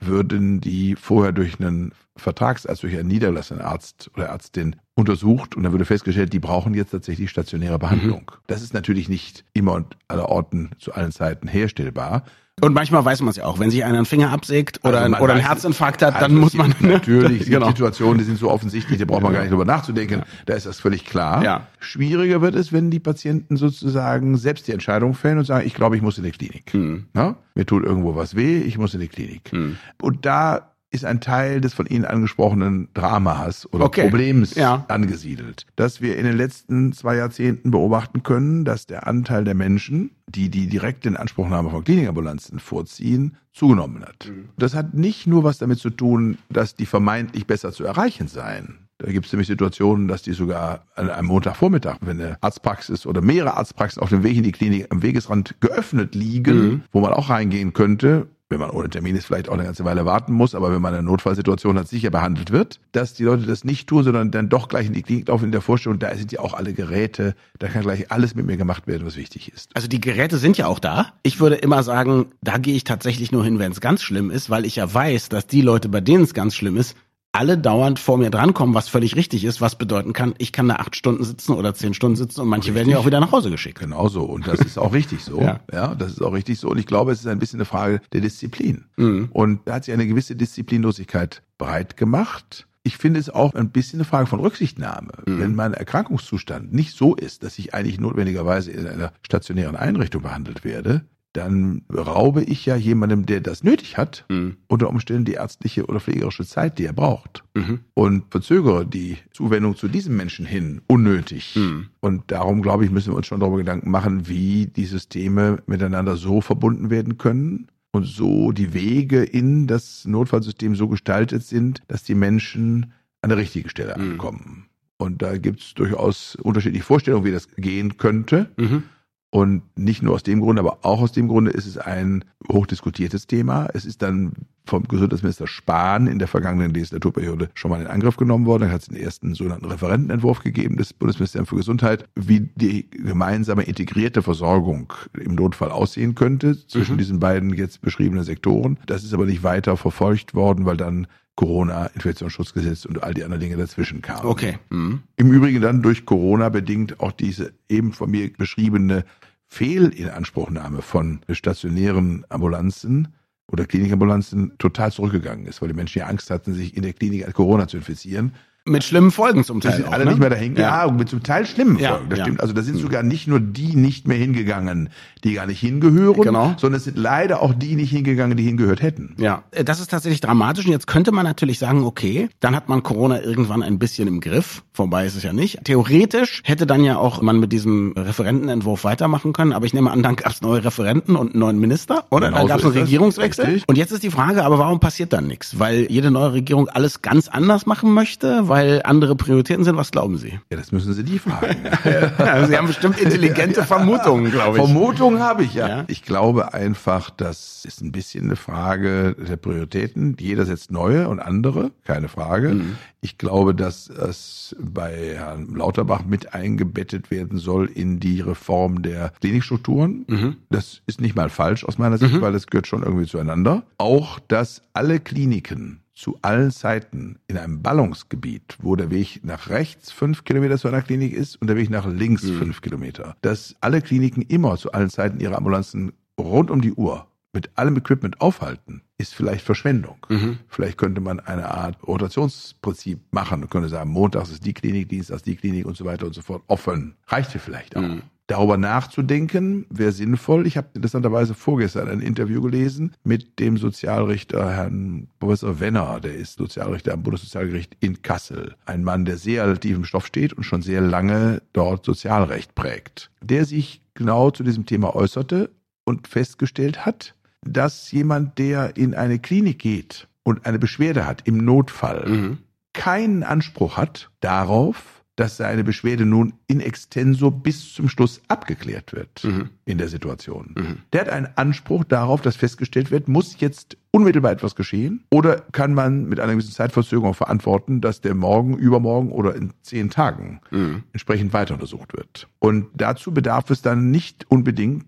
würden 0.00 0.60
die 0.60 0.96
vorher 0.96 1.32
durch 1.32 1.60
einen 1.60 1.92
Vertragsarzt, 2.20 2.82
durch 2.82 2.96
einen 2.96 3.08
niedergelassenen 3.08 3.62
Arzt 3.62 4.10
oder 4.14 4.26
Ärztin 4.26 4.76
untersucht 4.94 5.56
und 5.56 5.62
dann 5.62 5.72
würde 5.72 5.84
festgestellt, 5.84 6.32
die 6.32 6.38
brauchen 6.38 6.74
jetzt 6.74 6.90
tatsächlich 6.90 7.30
stationäre 7.30 7.78
Behandlung. 7.78 8.30
Mhm. 8.32 8.40
Das 8.46 8.62
ist 8.62 8.74
natürlich 8.74 9.08
nicht 9.08 9.44
immer 9.52 9.72
und 9.72 9.96
aller 10.08 10.28
Orten 10.28 10.70
zu 10.78 10.92
allen 10.92 11.12
Zeiten 11.12 11.48
herstellbar. 11.48 12.24
Und 12.60 12.74
manchmal 12.74 13.04
weiß 13.04 13.20
man 13.22 13.30
es 13.30 13.36
ja 13.36 13.44
auch, 13.44 13.58
wenn 13.58 13.70
sich 13.70 13.84
einer 13.84 13.96
einen 13.96 14.06
Finger 14.06 14.30
absägt 14.30 14.80
oder, 14.84 15.00
also 15.00 15.14
ein, 15.14 15.22
oder 15.22 15.32
einen 15.32 15.42
Herzinfarkt 15.42 16.02
hat, 16.02 16.16
dann 16.16 16.32
also 16.32 16.36
muss 16.36 16.54
man 16.54 16.74
natürlich 16.80 17.44
die 17.44 17.50
genau. 17.50 17.68
Situationen, 17.68 18.18
die 18.18 18.24
sind 18.24 18.38
so 18.38 18.50
offensichtlich, 18.50 18.98
da 18.98 19.06
braucht 19.06 19.22
man 19.22 19.32
gar 19.32 19.40
nicht 19.40 19.50
drüber 19.50 19.64
nachzudenken. 19.64 20.20
Ja. 20.20 20.26
Da 20.46 20.54
ist 20.54 20.66
das 20.66 20.78
völlig 20.78 21.06
klar. 21.06 21.42
Ja. 21.42 21.68
Schwieriger 21.78 22.42
wird 22.42 22.54
es, 22.54 22.72
wenn 22.72 22.90
die 22.90 23.00
Patienten 23.00 23.56
sozusagen 23.56 24.36
selbst 24.36 24.68
die 24.68 24.72
Entscheidung 24.72 25.14
fällen 25.14 25.38
und 25.38 25.44
sagen, 25.44 25.66
ich 25.66 25.74
glaube, 25.74 25.96
ich 25.96 26.02
muss 26.02 26.18
in 26.18 26.24
die 26.24 26.32
Klinik. 26.32 26.72
Hm. 26.72 27.06
Mir 27.54 27.66
tut 27.66 27.84
irgendwo 27.84 28.14
was 28.14 28.36
weh, 28.36 28.60
ich 28.60 28.76
muss 28.76 28.92
in 28.92 29.00
die 29.00 29.08
Klinik. 29.08 29.50
Hm. 29.52 29.78
Und 30.00 30.26
da 30.26 30.70
ist 30.90 31.04
ein 31.04 31.20
Teil 31.20 31.60
des 31.60 31.72
von 31.72 31.86
Ihnen 31.86 32.04
angesprochenen 32.04 32.88
Dramas 32.94 33.72
oder 33.72 33.84
okay. 33.84 34.02
Problems 34.02 34.54
ja. 34.56 34.84
angesiedelt, 34.88 35.66
dass 35.76 36.00
wir 36.00 36.16
in 36.16 36.24
den 36.24 36.36
letzten 36.36 36.92
zwei 36.92 37.16
Jahrzehnten 37.16 37.70
beobachten 37.70 38.22
können, 38.22 38.64
dass 38.64 38.86
der 38.86 39.06
Anteil 39.06 39.44
der 39.44 39.54
Menschen, 39.54 40.10
die 40.26 40.50
die 40.50 40.66
direkte 40.66 41.08
Inanspruchnahme 41.08 41.70
von 41.70 41.84
Klinikambulanzen 41.84 42.58
vorziehen, 42.58 43.36
zugenommen 43.52 44.02
hat. 44.02 44.28
Mhm. 44.28 44.48
Das 44.58 44.74
hat 44.74 44.94
nicht 44.94 45.26
nur 45.26 45.44
was 45.44 45.58
damit 45.58 45.78
zu 45.78 45.90
tun, 45.90 46.38
dass 46.48 46.74
die 46.74 46.86
vermeintlich 46.86 47.46
besser 47.46 47.72
zu 47.72 47.84
erreichen 47.84 48.26
seien. 48.26 48.88
Da 48.98 49.10
gibt 49.10 49.26
es 49.26 49.32
nämlich 49.32 49.48
Situationen, 49.48 50.08
dass 50.08 50.22
die 50.22 50.32
sogar 50.32 50.84
an 50.94 51.08
einem 51.08 51.28
Montagvormittag, 51.28 51.98
wenn 52.02 52.20
eine 52.20 52.36
Arztpraxis 52.42 53.06
oder 53.06 53.22
mehrere 53.22 53.56
Arztpraxen 53.56 54.02
auf 54.02 54.10
dem 54.10 54.22
Weg 54.22 54.36
in 54.36 54.42
die 54.42 54.52
Klinik 54.52 54.88
am 54.90 55.02
Wegesrand 55.02 55.58
geöffnet 55.60 56.14
liegen, 56.14 56.60
mhm. 56.60 56.82
wo 56.92 57.00
man 57.00 57.14
auch 57.14 57.30
reingehen 57.30 57.72
könnte, 57.72 58.26
wenn 58.50 58.58
man 58.58 58.70
ohne 58.70 58.90
Termin 58.90 59.14
ist, 59.14 59.26
vielleicht 59.26 59.48
auch 59.48 59.54
eine 59.54 59.64
ganze 59.64 59.84
Weile 59.84 60.04
warten 60.04 60.32
muss, 60.32 60.56
aber 60.56 60.72
wenn 60.72 60.82
man 60.82 60.92
eine 60.92 61.04
Notfallsituation 61.04 61.78
hat, 61.78 61.88
sicher 61.88 62.10
behandelt 62.10 62.50
wird, 62.50 62.80
dass 62.92 63.14
die 63.14 63.22
Leute 63.22 63.46
das 63.46 63.64
nicht 63.64 63.88
tun, 63.88 64.02
sondern 64.02 64.32
dann 64.32 64.48
doch 64.48 64.68
gleich 64.68 64.86
in 64.86 64.92
die 64.92 65.02
Klinik 65.02 65.28
laufen 65.28 65.46
in 65.46 65.52
der 65.52 65.60
Vorstellung, 65.60 66.00
da 66.00 66.14
sind 66.16 66.32
ja 66.32 66.40
auch 66.40 66.52
alle 66.52 66.72
Geräte, 66.72 67.36
da 67.60 67.68
kann 67.68 67.82
gleich 67.82 68.10
alles 68.10 68.34
mit 68.34 68.46
mir 68.46 68.56
gemacht 68.56 68.88
werden, 68.88 69.06
was 69.06 69.16
wichtig 69.16 69.52
ist. 69.52 69.70
Also 69.74 69.86
die 69.86 70.00
Geräte 70.00 70.36
sind 70.38 70.58
ja 70.58 70.66
auch 70.66 70.80
da. 70.80 71.12
Ich 71.22 71.38
würde 71.38 71.54
immer 71.54 71.84
sagen, 71.84 72.26
da 72.42 72.58
gehe 72.58 72.74
ich 72.74 72.82
tatsächlich 72.82 73.30
nur 73.30 73.44
hin, 73.44 73.60
wenn 73.60 73.70
es 73.70 73.80
ganz 73.80 74.02
schlimm 74.02 74.30
ist, 74.30 74.50
weil 74.50 74.64
ich 74.64 74.76
ja 74.76 74.92
weiß, 74.92 75.28
dass 75.28 75.46
die 75.46 75.62
Leute, 75.62 75.88
bei 75.88 76.00
denen 76.00 76.24
es 76.24 76.34
ganz 76.34 76.56
schlimm 76.56 76.76
ist, 76.76 76.96
alle 77.32 77.56
dauernd 77.56 77.98
vor 77.98 78.18
mir 78.18 78.30
drankommen, 78.30 78.74
was 78.74 78.88
völlig 78.88 79.14
richtig 79.14 79.44
ist, 79.44 79.60
was 79.60 79.76
bedeuten 79.76 80.12
kann, 80.12 80.34
ich 80.38 80.52
kann 80.52 80.68
da 80.68 80.76
acht 80.76 80.96
Stunden 80.96 81.22
sitzen 81.22 81.52
oder 81.52 81.74
zehn 81.74 81.94
Stunden 81.94 82.16
sitzen 82.16 82.40
und 82.40 82.48
manche 82.48 82.68
richtig. 82.68 82.74
werden 82.76 82.90
ja 82.90 82.98
auch 82.98 83.06
wieder 83.06 83.20
nach 83.20 83.32
Hause 83.32 83.50
geschickt. 83.50 83.78
Genau 83.78 84.08
so. 84.08 84.24
Und 84.24 84.46
das 84.48 84.60
ist 84.60 84.78
auch 84.78 84.92
richtig 84.92 85.22
so. 85.22 85.40
ja. 85.40 85.60
ja, 85.72 85.94
das 85.94 86.12
ist 86.12 86.22
auch 86.22 86.32
richtig 86.32 86.58
so. 86.58 86.68
Und 86.68 86.78
ich 86.78 86.86
glaube, 86.86 87.12
es 87.12 87.20
ist 87.20 87.26
ein 87.26 87.38
bisschen 87.38 87.58
eine 87.58 87.66
Frage 87.66 88.00
der 88.12 88.20
Disziplin. 88.20 88.86
Mhm. 88.96 89.28
Und 89.32 89.60
da 89.66 89.74
hat 89.74 89.84
sich 89.84 89.94
eine 89.94 90.06
gewisse 90.06 90.34
Disziplinlosigkeit 90.34 91.42
breit 91.56 91.96
gemacht. 91.96 92.66
Ich 92.82 92.96
finde 92.96 93.20
es 93.20 93.30
auch 93.30 93.54
ein 93.54 93.70
bisschen 93.70 93.98
eine 93.98 94.04
Frage 94.04 94.26
von 94.26 94.40
Rücksichtnahme. 94.40 95.12
Mhm. 95.26 95.40
Wenn 95.40 95.54
mein 95.54 95.74
Erkrankungszustand 95.74 96.72
nicht 96.72 96.96
so 96.96 97.14
ist, 97.14 97.44
dass 97.44 97.58
ich 97.58 97.74
eigentlich 97.74 98.00
notwendigerweise 98.00 98.72
in 98.72 98.86
einer 98.88 99.12
stationären 99.22 99.76
Einrichtung 99.76 100.22
behandelt 100.22 100.64
werde, 100.64 101.04
dann 101.32 101.82
raube 101.92 102.42
ich 102.42 102.66
ja 102.66 102.74
jemandem, 102.74 103.24
der 103.24 103.40
das 103.40 103.62
nötig 103.62 103.96
hat, 103.96 104.24
mhm. 104.28 104.56
unter 104.66 104.88
Umständen 104.88 105.24
die 105.24 105.34
ärztliche 105.34 105.86
oder 105.86 106.00
pflegerische 106.00 106.44
Zeit, 106.44 106.78
die 106.78 106.86
er 106.86 106.92
braucht. 106.92 107.44
Mhm. 107.54 107.80
Und 107.94 108.24
verzögere 108.30 108.84
die 108.84 109.18
Zuwendung 109.32 109.76
zu 109.76 109.88
diesem 109.88 110.16
Menschen 110.16 110.44
hin 110.44 110.80
unnötig. 110.88 111.54
Mhm. 111.56 111.88
Und 112.00 112.30
darum, 112.32 112.62
glaube 112.62 112.84
ich, 112.84 112.90
müssen 112.90 113.12
wir 113.12 113.16
uns 113.16 113.26
schon 113.26 113.40
darüber 113.40 113.58
Gedanken 113.58 113.90
machen, 113.90 114.28
wie 114.28 114.66
die 114.66 114.86
Systeme 114.86 115.62
miteinander 115.66 116.16
so 116.16 116.40
verbunden 116.40 116.90
werden 116.90 117.16
können 117.16 117.68
und 117.92 118.04
so 118.04 118.50
die 118.50 118.74
Wege 118.74 119.22
in 119.22 119.66
das 119.66 120.04
Notfallsystem 120.06 120.74
so 120.74 120.88
gestaltet 120.88 121.44
sind, 121.44 121.82
dass 121.88 122.02
die 122.02 122.14
Menschen 122.14 122.92
an 123.22 123.30
der 123.30 123.38
richtigen 123.38 123.68
Stelle 123.68 123.96
mhm. 123.96 124.12
ankommen. 124.12 124.66
Und 124.96 125.22
da 125.22 125.38
gibt 125.38 125.60
es 125.60 125.74
durchaus 125.74 126.34
unterschiedliche 126.36 126.84
Vorstellungen, 126.84 127.24
wie 127.24 127.32
das 127.32 127.48
gehen 127.56 127.96
könnte. 127.96 128.50
Mhm. 128.56 128.82
Und 129.32 129.62
nicht 129.76 130.02
nur 130.02 130.14
aus 130.14 130.24
dem 130.24 130.40
Grunde, 130.40 130.60
aber 130.60 130.78
auch 130.82 131.00
aus 131.00 131.12
dem 131.12 131.28
Grunde 131.28 131.52
ist 131.52 131.66
es 131.66 131.78
ein 131.78 132.24
hochdiskutiertes 132.50 133.28
Thema. 133.28 133.68
Es 133.74 133.84
ist 133.84 134.02
dann 134.02 134.32
vom 134.66 134.82
Gesundheitsminister 134.84 135.46
Spahn 135.46 136.08
in 136.08 136.18
der 136.18 136.26
vergangenen 136.26 136.74
Legislaturperiode 136.74 137.48
schon 137.54 137.70
mal 137.70 137.80
in 137.80 137.86
Angriff 137.86 138.16
genommen 138.16 138.46
worden. 138.46 138.62
Dann 138.62 138.72
hat 138.72 138.82
es 138.82 138.88
den 138.88 138.96
ersten 138.96 139.34
sogenannten 139.34 139.66
Referentenentwurf 139.66 140.42
gegeben 140.42 140.76
des 140.76 140.92
Bundesministeriums 140.92 141.48
für 141.48 141.56
Gesundheit, 141.56 142.08
wie 142.16 142.50
die 142.56 142.90
gemeinsame 142.90 143.62
integrierte 143.62 144.22
Versorgung 144.22 144.92
im 145.18 145.36
Notfall 145.36 145.70
aussehen 145.70 146.16
könnte 146.16 146.66
zwischen 146.66 146.94
mhm. 146.94 146.98
diesen 146.98 147.20
beiden 147.20 147.54
jetzt 147.54 147.82
beschriebenen 147.82 148.24
Sektoren. 148.24 148.80
Das 148.86 149.04
ist 149.04 149.14
aber 149.14 149.26
nicht 149.26 149.44
weiter 149.44 149.76
verfolgt 149.76 150.34
worden, 150.34 150.66
weil 150.66 150.76
dann 150.76 151.06
Corona, 151.40 151.86
Infektionsschutzgesetz 151.86 152.84
und 152.84 153.02
all 153.02 153.14
die 153.14 153.24
anderen 153.24 153.40
Dinge 153.40 153.56
dazwischen 153.56 154.02
kamen. 154.02 154.26
Okay. 154.26 154.58
Mhm. 154.68 155.02
Im 155.16 155.32
Übrigen 155.32 155.62
dann 155.62 155.80
durch 155.80 156.04
Corona 156.04 156.50
bedingt 156.50 157.00
auch 157.00 157.12
diese 157.12 157.54
eben 157.66 157.94
von 157.94 158.10
mir 158.10 158.30
beschriebene 158.30 159.06
Fehlinanspruchnahme 159.46 160.82
von 160.82 161.20
stationären 161.30 162.26
Ambulanzen 162.28 163.08
oder 163.50 163.64
Klinikambulanzen 163.64 164.52
total 164.58 164.92
zurückgegangen 164.92 165.46
ist, 165.46 165.62
weil 165.62 165.68
die 165.68 165.74
Menschen 165.74 166.00
ja 166.00 166.08
Angst 166.08 166.30
hatten, 166.30 166.52
sich 166.52 166.76
in 166.76 166.82
der 166.82 166.92
Klinik 166.92 167.24
als 167.24 167.32
Corona 167.32 167.66
zu 167.66 167.78
infizieren. 167.78 168.34
Mit 168.70 168.84
schlimmen 168.84 169.10
Folgen 169.10 169.44
zum 169.44 169.60
Teil. 169.60 169.72
Die 169.72 169.76
sind 169.78 169.88
auch, 169.88 169.92
alle 169.92 170.04
ne? 170.04 170.10
nicht 170.10 170.20
mehr 170.20 170.30
dahin 170.30 170.54
Ja, 170.56 170.86
ja 170.86 170.92
mit 170.92 171.08
zum 171.08 171.22
Teil 171.22 171.46
schlimmen 171.46 171.78
ja, 171.78 171.90
Folgen. 171.90 172.08
Das 172.10 172.18
ja. 172.18 172.24
stimmt. 172.24 172.40
Also 172.40 172.52
da 172.52 172.62
sind 172.62 172.74
hm. 172.74 172.82
sogar 172.82 173.02
nicht 173.02 173.26
nur 173.26 173.40
die 173.40 173.74
nicht 173.76 174.06
mehr 174.06 174.16
hingegangen, 174.16 174.90
die 175.24 175.34
gar 175.34 175.46
nicht 175.46 175.60
hingehören, 175.60 176.22
genau. 176.22 176.54
sondern 176.56 176.78
es 176.78 176.84
sind 176.84 176.96
leider 176.96 177.42
auch 177.42 177.52
die 177.52 177.74
nicht 177.74 177.90
hingegangen, 177.90 178.36
die 178.36 178.44
hingehört 178.44 178.82
hätten. 178.82 179.14
Ja, 179.18 179.42
äh, 179.50 179.64
das 179.64 179.80
ist 179.80 179.90
tatsächlich 179.90 180.20
dramatisch. 180.20 180.66
Und 180.66 180.72
jetzt 180.72 180.86
könnte 180.86 181.12
man 181.12 181.24
natürlich 181.24 181.58
sagen, 181.58 181.84
okay, 181.84 182.28
dann 182.40 182.54
hat 182.54 182.68
man 182.68 182.82
Corona 182.82 183.20
irgendwann 183.22 183.62
ein 183.62 183.78
bisschen 183.78 184.08
im 184.08 184.20
Griff. 184.20 184.62
Vorbei 184.72 185.06
ist 185.06 185.16
es 185.16 185.22
ja 185.22 185.32
nicht. 185.32 185.64
Theoretisch 185.64 186.42
hätte 186.44 186.66
dann 186.66 186.84
ja 186.84 186.96
auch 186.96 187.20
man 187.22 187.40
mit 187.40 187.52
diesem 187.52 187.92
Referentenentwurf 187.96 188.84
weitermachen 188.84 189.32
können. 189.32 189.52
Aber 189.52 189.66
ich 189.66 189.74
nehme 189.74 189.90
an, 189.90 190.02
dann 190.02 190.16
gab 190.16 190.32
es 190.32 190.42
neue 190.42 190.64
Referenten 190.64 191.16
und 191.16 191.32
einen 191.32 191.40
neuen 191.40 191.58
Minister, 191.58 192.04
oder? 192.10 192.28
Genau 192.28 192.38
dann 192.38 192.46
gab 192.46 192.58
es 192.60 192.64
einen 192.64 192.74
Regierungswechsel. 192.74 193.44
Richtig. 193.44 193.68
Und 193.68 193.76
jetzt 193.76 193.92
ist 193.92 194.02
die 194.02 194.10
Frage, 194.10 194.44
aber 194.44 194.58
warum 194.58 194.80
passiert 194.80 195.12
dann 195.12 195.26
nichts? 195.26 195.58
Weil 195.58 195.90
jede 195.90 196.10
neue 196.10 196.32
Regierung 196.32 196.68
alles 196.68 197.02
ganz 197.02 197.28
anders 197.28 197.66
machen 197.66 197.92
möchte, 197.92 198.48
weil 198.48 198.59
andere 198.84 199.16
Prioritäten 199.16 199.64
sind? 199.64 199.76
Was 199.76 199.90
glauben 199.90 200.16
Sie? 200.16 200.38
Ja, 200.50 200.56
das 200.56 200.72
müssen 200.72 200.92
Sie 200.92 201.04
die 201.04 201.18
fragen. 201.18 201.56
Sie 202.48 202.56
haben 202.56 202.66
bestimmt 202.66 202.98
intelligente 202.98 203.62
Vermutungen, 203.66 204.30
glaube 204.30 204.58
ich. 204.58 204.64
Vermutungen 204.64 205.20
habe 205.20 205.44
ich, 205.44 205.54
ja. 205.54 205.68
ja. 205.68 205.84
Ich 205.88 206.02
glaube 206.02 206.54
einfach, 206.54 207.10
das 207.10 207.64
ist 207.64 207.82
ein 207.82 207.92
bisschen 207.92 208.24
eine 208.24 208.36
Frage 208.36 209.14
der 209.14 209.36
Prioritäten. 209.36 210.16
Jeder 210.18 210.46
setzt 210.46 210.70
neue 210.70 211.08
und 211.08 211.20
andere, 211.20 211.70
keine 211.84 212.08
Frage. 212.08 212.50
Mhm. 212.50 212.76
Ich 213.00 213.16
glaube, 213.16 213.54
dass 213.54 213.88
es 213.88 214.54
bei 214.58 215.14
Herrn 215.16 215.54
Lauterbach 215.54 216.04
mit 216.04 216.34
eingebettet 216.34 217.10
werden 217.10 217.38
soll 217.38 217.66
in 217.66 217.98
die 217.98 218.20
Reform 218.20 218.82
der 218.82 219.12
Klinikstrukturen. 219.20 220.04
Mhm. 220.06 220.36
Das 220.50 220.82
ist 220.86 221.00
nicht 221.00 221.16
mal 221.16 221.30
falsch 221.30 221.64
aus 221.64 221.78
meiner 221.78 221.98
Sicht, 221.98 222.14
mhm. 222.14 222.20
weil 222.20 222.34
es 222.34 222.46
gehört 222.46 222.66
schon 222.66 222.82
irgendwie 222.82 223.06
zueinander. 223.06 223.62
Auch, 223.78 224.18
dass 224.28 224.62
alle 224.74 225.00
Kliniken 225.00 225.80
zu 226.00 226.18
allen 226.22 226.50
Zeiten 226.50 227.18
in 227.28 227.36
einem 227.36 227.60
Ballungsgebiet, 227.60 228.56
wo 228.62 228.74
der 228.74 228.90
Weg 228.90 229.20
nach 229.22 229.50
rechts 229.50 229.92
fünf 229.92 230.24
Kilometer 230.24 230.56
zu 230.56 230.68
einer 230.68 230.80
Klinik 230.80 231.12
ist 231.12 231.36
und 231.40 231.48
der 231.48 231.56
Weg 231.56 231.68
nach 231.68 231.86
links 231.86 232.22
mhm. 232.22 232.38
fünf 232.38 232.62
Kilometer, 232.62 233.16
dass 233.20 233.54
alle 233.60 233.82
Kliniken 233.82 234.22
immer 234.22 234.56
zu 234.56 234.72
allen 234.72 234.88
Zeiten 234.88 235.20
ihre 235.20 235.36
Ambulanzen 235.36 235.92
rund 236.18 236.50
um 236.50 236.62
die 236.62 236.72
Uhr 236.72 237.06
mit 237.34 237.50
allem 237.56 237.76
Equipment 237.76 238.20
aufhalten, 238.20 238.82
ist 238.96 239.14
vielleicht 239.14 239.44
Verschwendung. 239.44 239.98
Mhm. 240.08 240.38
Vielleicht 240.48 240.78
könnte 240.78 241.02
man 241.02 241.20
eine 241.20 241.50
Art 241.50 241.76
Rotationsprinzip 241.86 242.98
machen 243.10 243.42
und 243.42 243.50
könnte 243.50 243.68
sagen, 243.68 243.90
montags 243.90 244.30
ist 244.30 244.44
die 244.44 244.54
Klinik, 244.54 244.88
dienstags 244.88 245.22
die 245.22 245.36
Klinik 245.36 245.66
und 245.66 245.76
so 245.76 245.84
weiter 245.84 246.06
und 246.06 246.14
so 246.14 246.22
fort 246.22 246.42
offen. 246.46 246.96
Reicht 247.08 247.32
hier 247.32 247.40
vielleicht 247.40 247.76
auch. 247.76 247.82
Mhm 247.82 248.02
darüber 248.30 248.56
nachzudenken, 248.56 249.66
wäre 249.70 249.92
sinnvoll. 249.92 250.46
Ich 250.46 250.56
habe 250.56 250.68
interessanterweise 250.74 251.34
vorgestern 251.34 251.88
ein 251.88 252.00
Interview 252.00 252.40
gelesen 252.40 252.92
mit 253.02 253.40
dem 253.40 253.56
Sozialrichter 253.56 254.50
Herrn 254.50 255.08
Professor 255.18 255.58
Wenner, 255.58 256.00
der 256.00 256.14
ist 256.14 256.38
Sozialrichter 256.38 256.94
am 256.94 257.02
Bundessozialgericht 257.02 257.76
in 257.80 258.02
Kassel. 258.02 258.54
Ein 258.66 258.84
Mann, 258.84 259.04
der 259.04 259.16
sehr 259.16 259.58
tief 259.58 259.76
im 259.76 259.84
Stoff 259.84 260.06
steht 260.06 260.32
und 260.32 260.44
schon 260.44 260.62
sehr 260.62 260.80
lange 260.80 261.42
dort 261.52 261.84
Sozialrecht 261.84 262.54
prägt. 262.54 263.10
Der 263.20 263.44
sich 263.44 263.82
genau 263.94 264.30
zu 264.30 264.44
diesem 264.44 264.64
Thema 264.64 264.94
äußerte 264.94 265.50
und 265.84 266.06
festgestellt 266.06 266.86
hat, 266.86 267.14
dass 267.42 267.90
jemand, 267.90 268.38
der 268.38 268.76
in 268.76 268.94
eine 268.94 269.18
Klinik 269.18 269.58
geht 269.58 270.06
und 270.22 270.46
eine 270.46 270.58
Beschwerde 270.60 271.06
hat 271.06 271.26
im 271.26 271.38
Notfall, 271.38 272.08
mhm. 272.08 272.38
keinen 272.74 273.24
Anspruch 273.24 273.76
hat 273.76 274.10
darauf, 274.20 275.00
dass 275.16 275.36
seine 275.36 275.64
Beschwerde 275.64 276.06
nun 276.06 276.32
in 276.50 276.60
extenso 276.60 277.30
bis 277.30 277.74
zum 277.74 277.88
Schluss 277.88 278.20
abgeklärt 278.26 278.92
wird 278.92 279.22
mhm. 279.22 279.50
in 279.66 279.78
der 279.78 279.86
Situation. 279.86 280.56
Mhm. 280.58 280.78
Der 280.92 281.02
hat 281.02 281.08
einen 281.08 281.28
Anspruch 281.36 281.84
darauf, 281.84 282.22
dass 282.22 282.34
festgestellt 282.34 282.90
wird, 282.90 283.06
muss 283.06 283.38
jetzt 283.38 283.76
unmittelbar 283.92 284.32
etwas 284.32 284.56
geschehen 284.56 285.04
oder 285.10 285.36
kann 285.52 285.74
man 285.74 286.08
mit 286.08 286.18
einer 286.18 286.32
gewissen 286.32 286.50
Zeitverzögerung 286.50 287.14
verantworten, 287.14 287.80
dass 287.80 288.00
der 288.00 288.16
morgen, 288.16 288.58
übermorgen 288.58 289.12
oder 289.12 289.36
in 289.36 289.52
zehn 289.62 289.90
Tagen 289.90 290.40
mhm. 290.50 290.82
entsprechend 290.92 291.32
weiter 291.32 291.54
untersucht 291.54 291.96
wird. 291.96 292.26
Und 292.40 292.66
dazu 292.74 293.12
bedarf 293.12 293.48
es 293.50 293.62
dann 293.62 293.92
nicht 293.92 294.26
unbedingt 294.28 294.86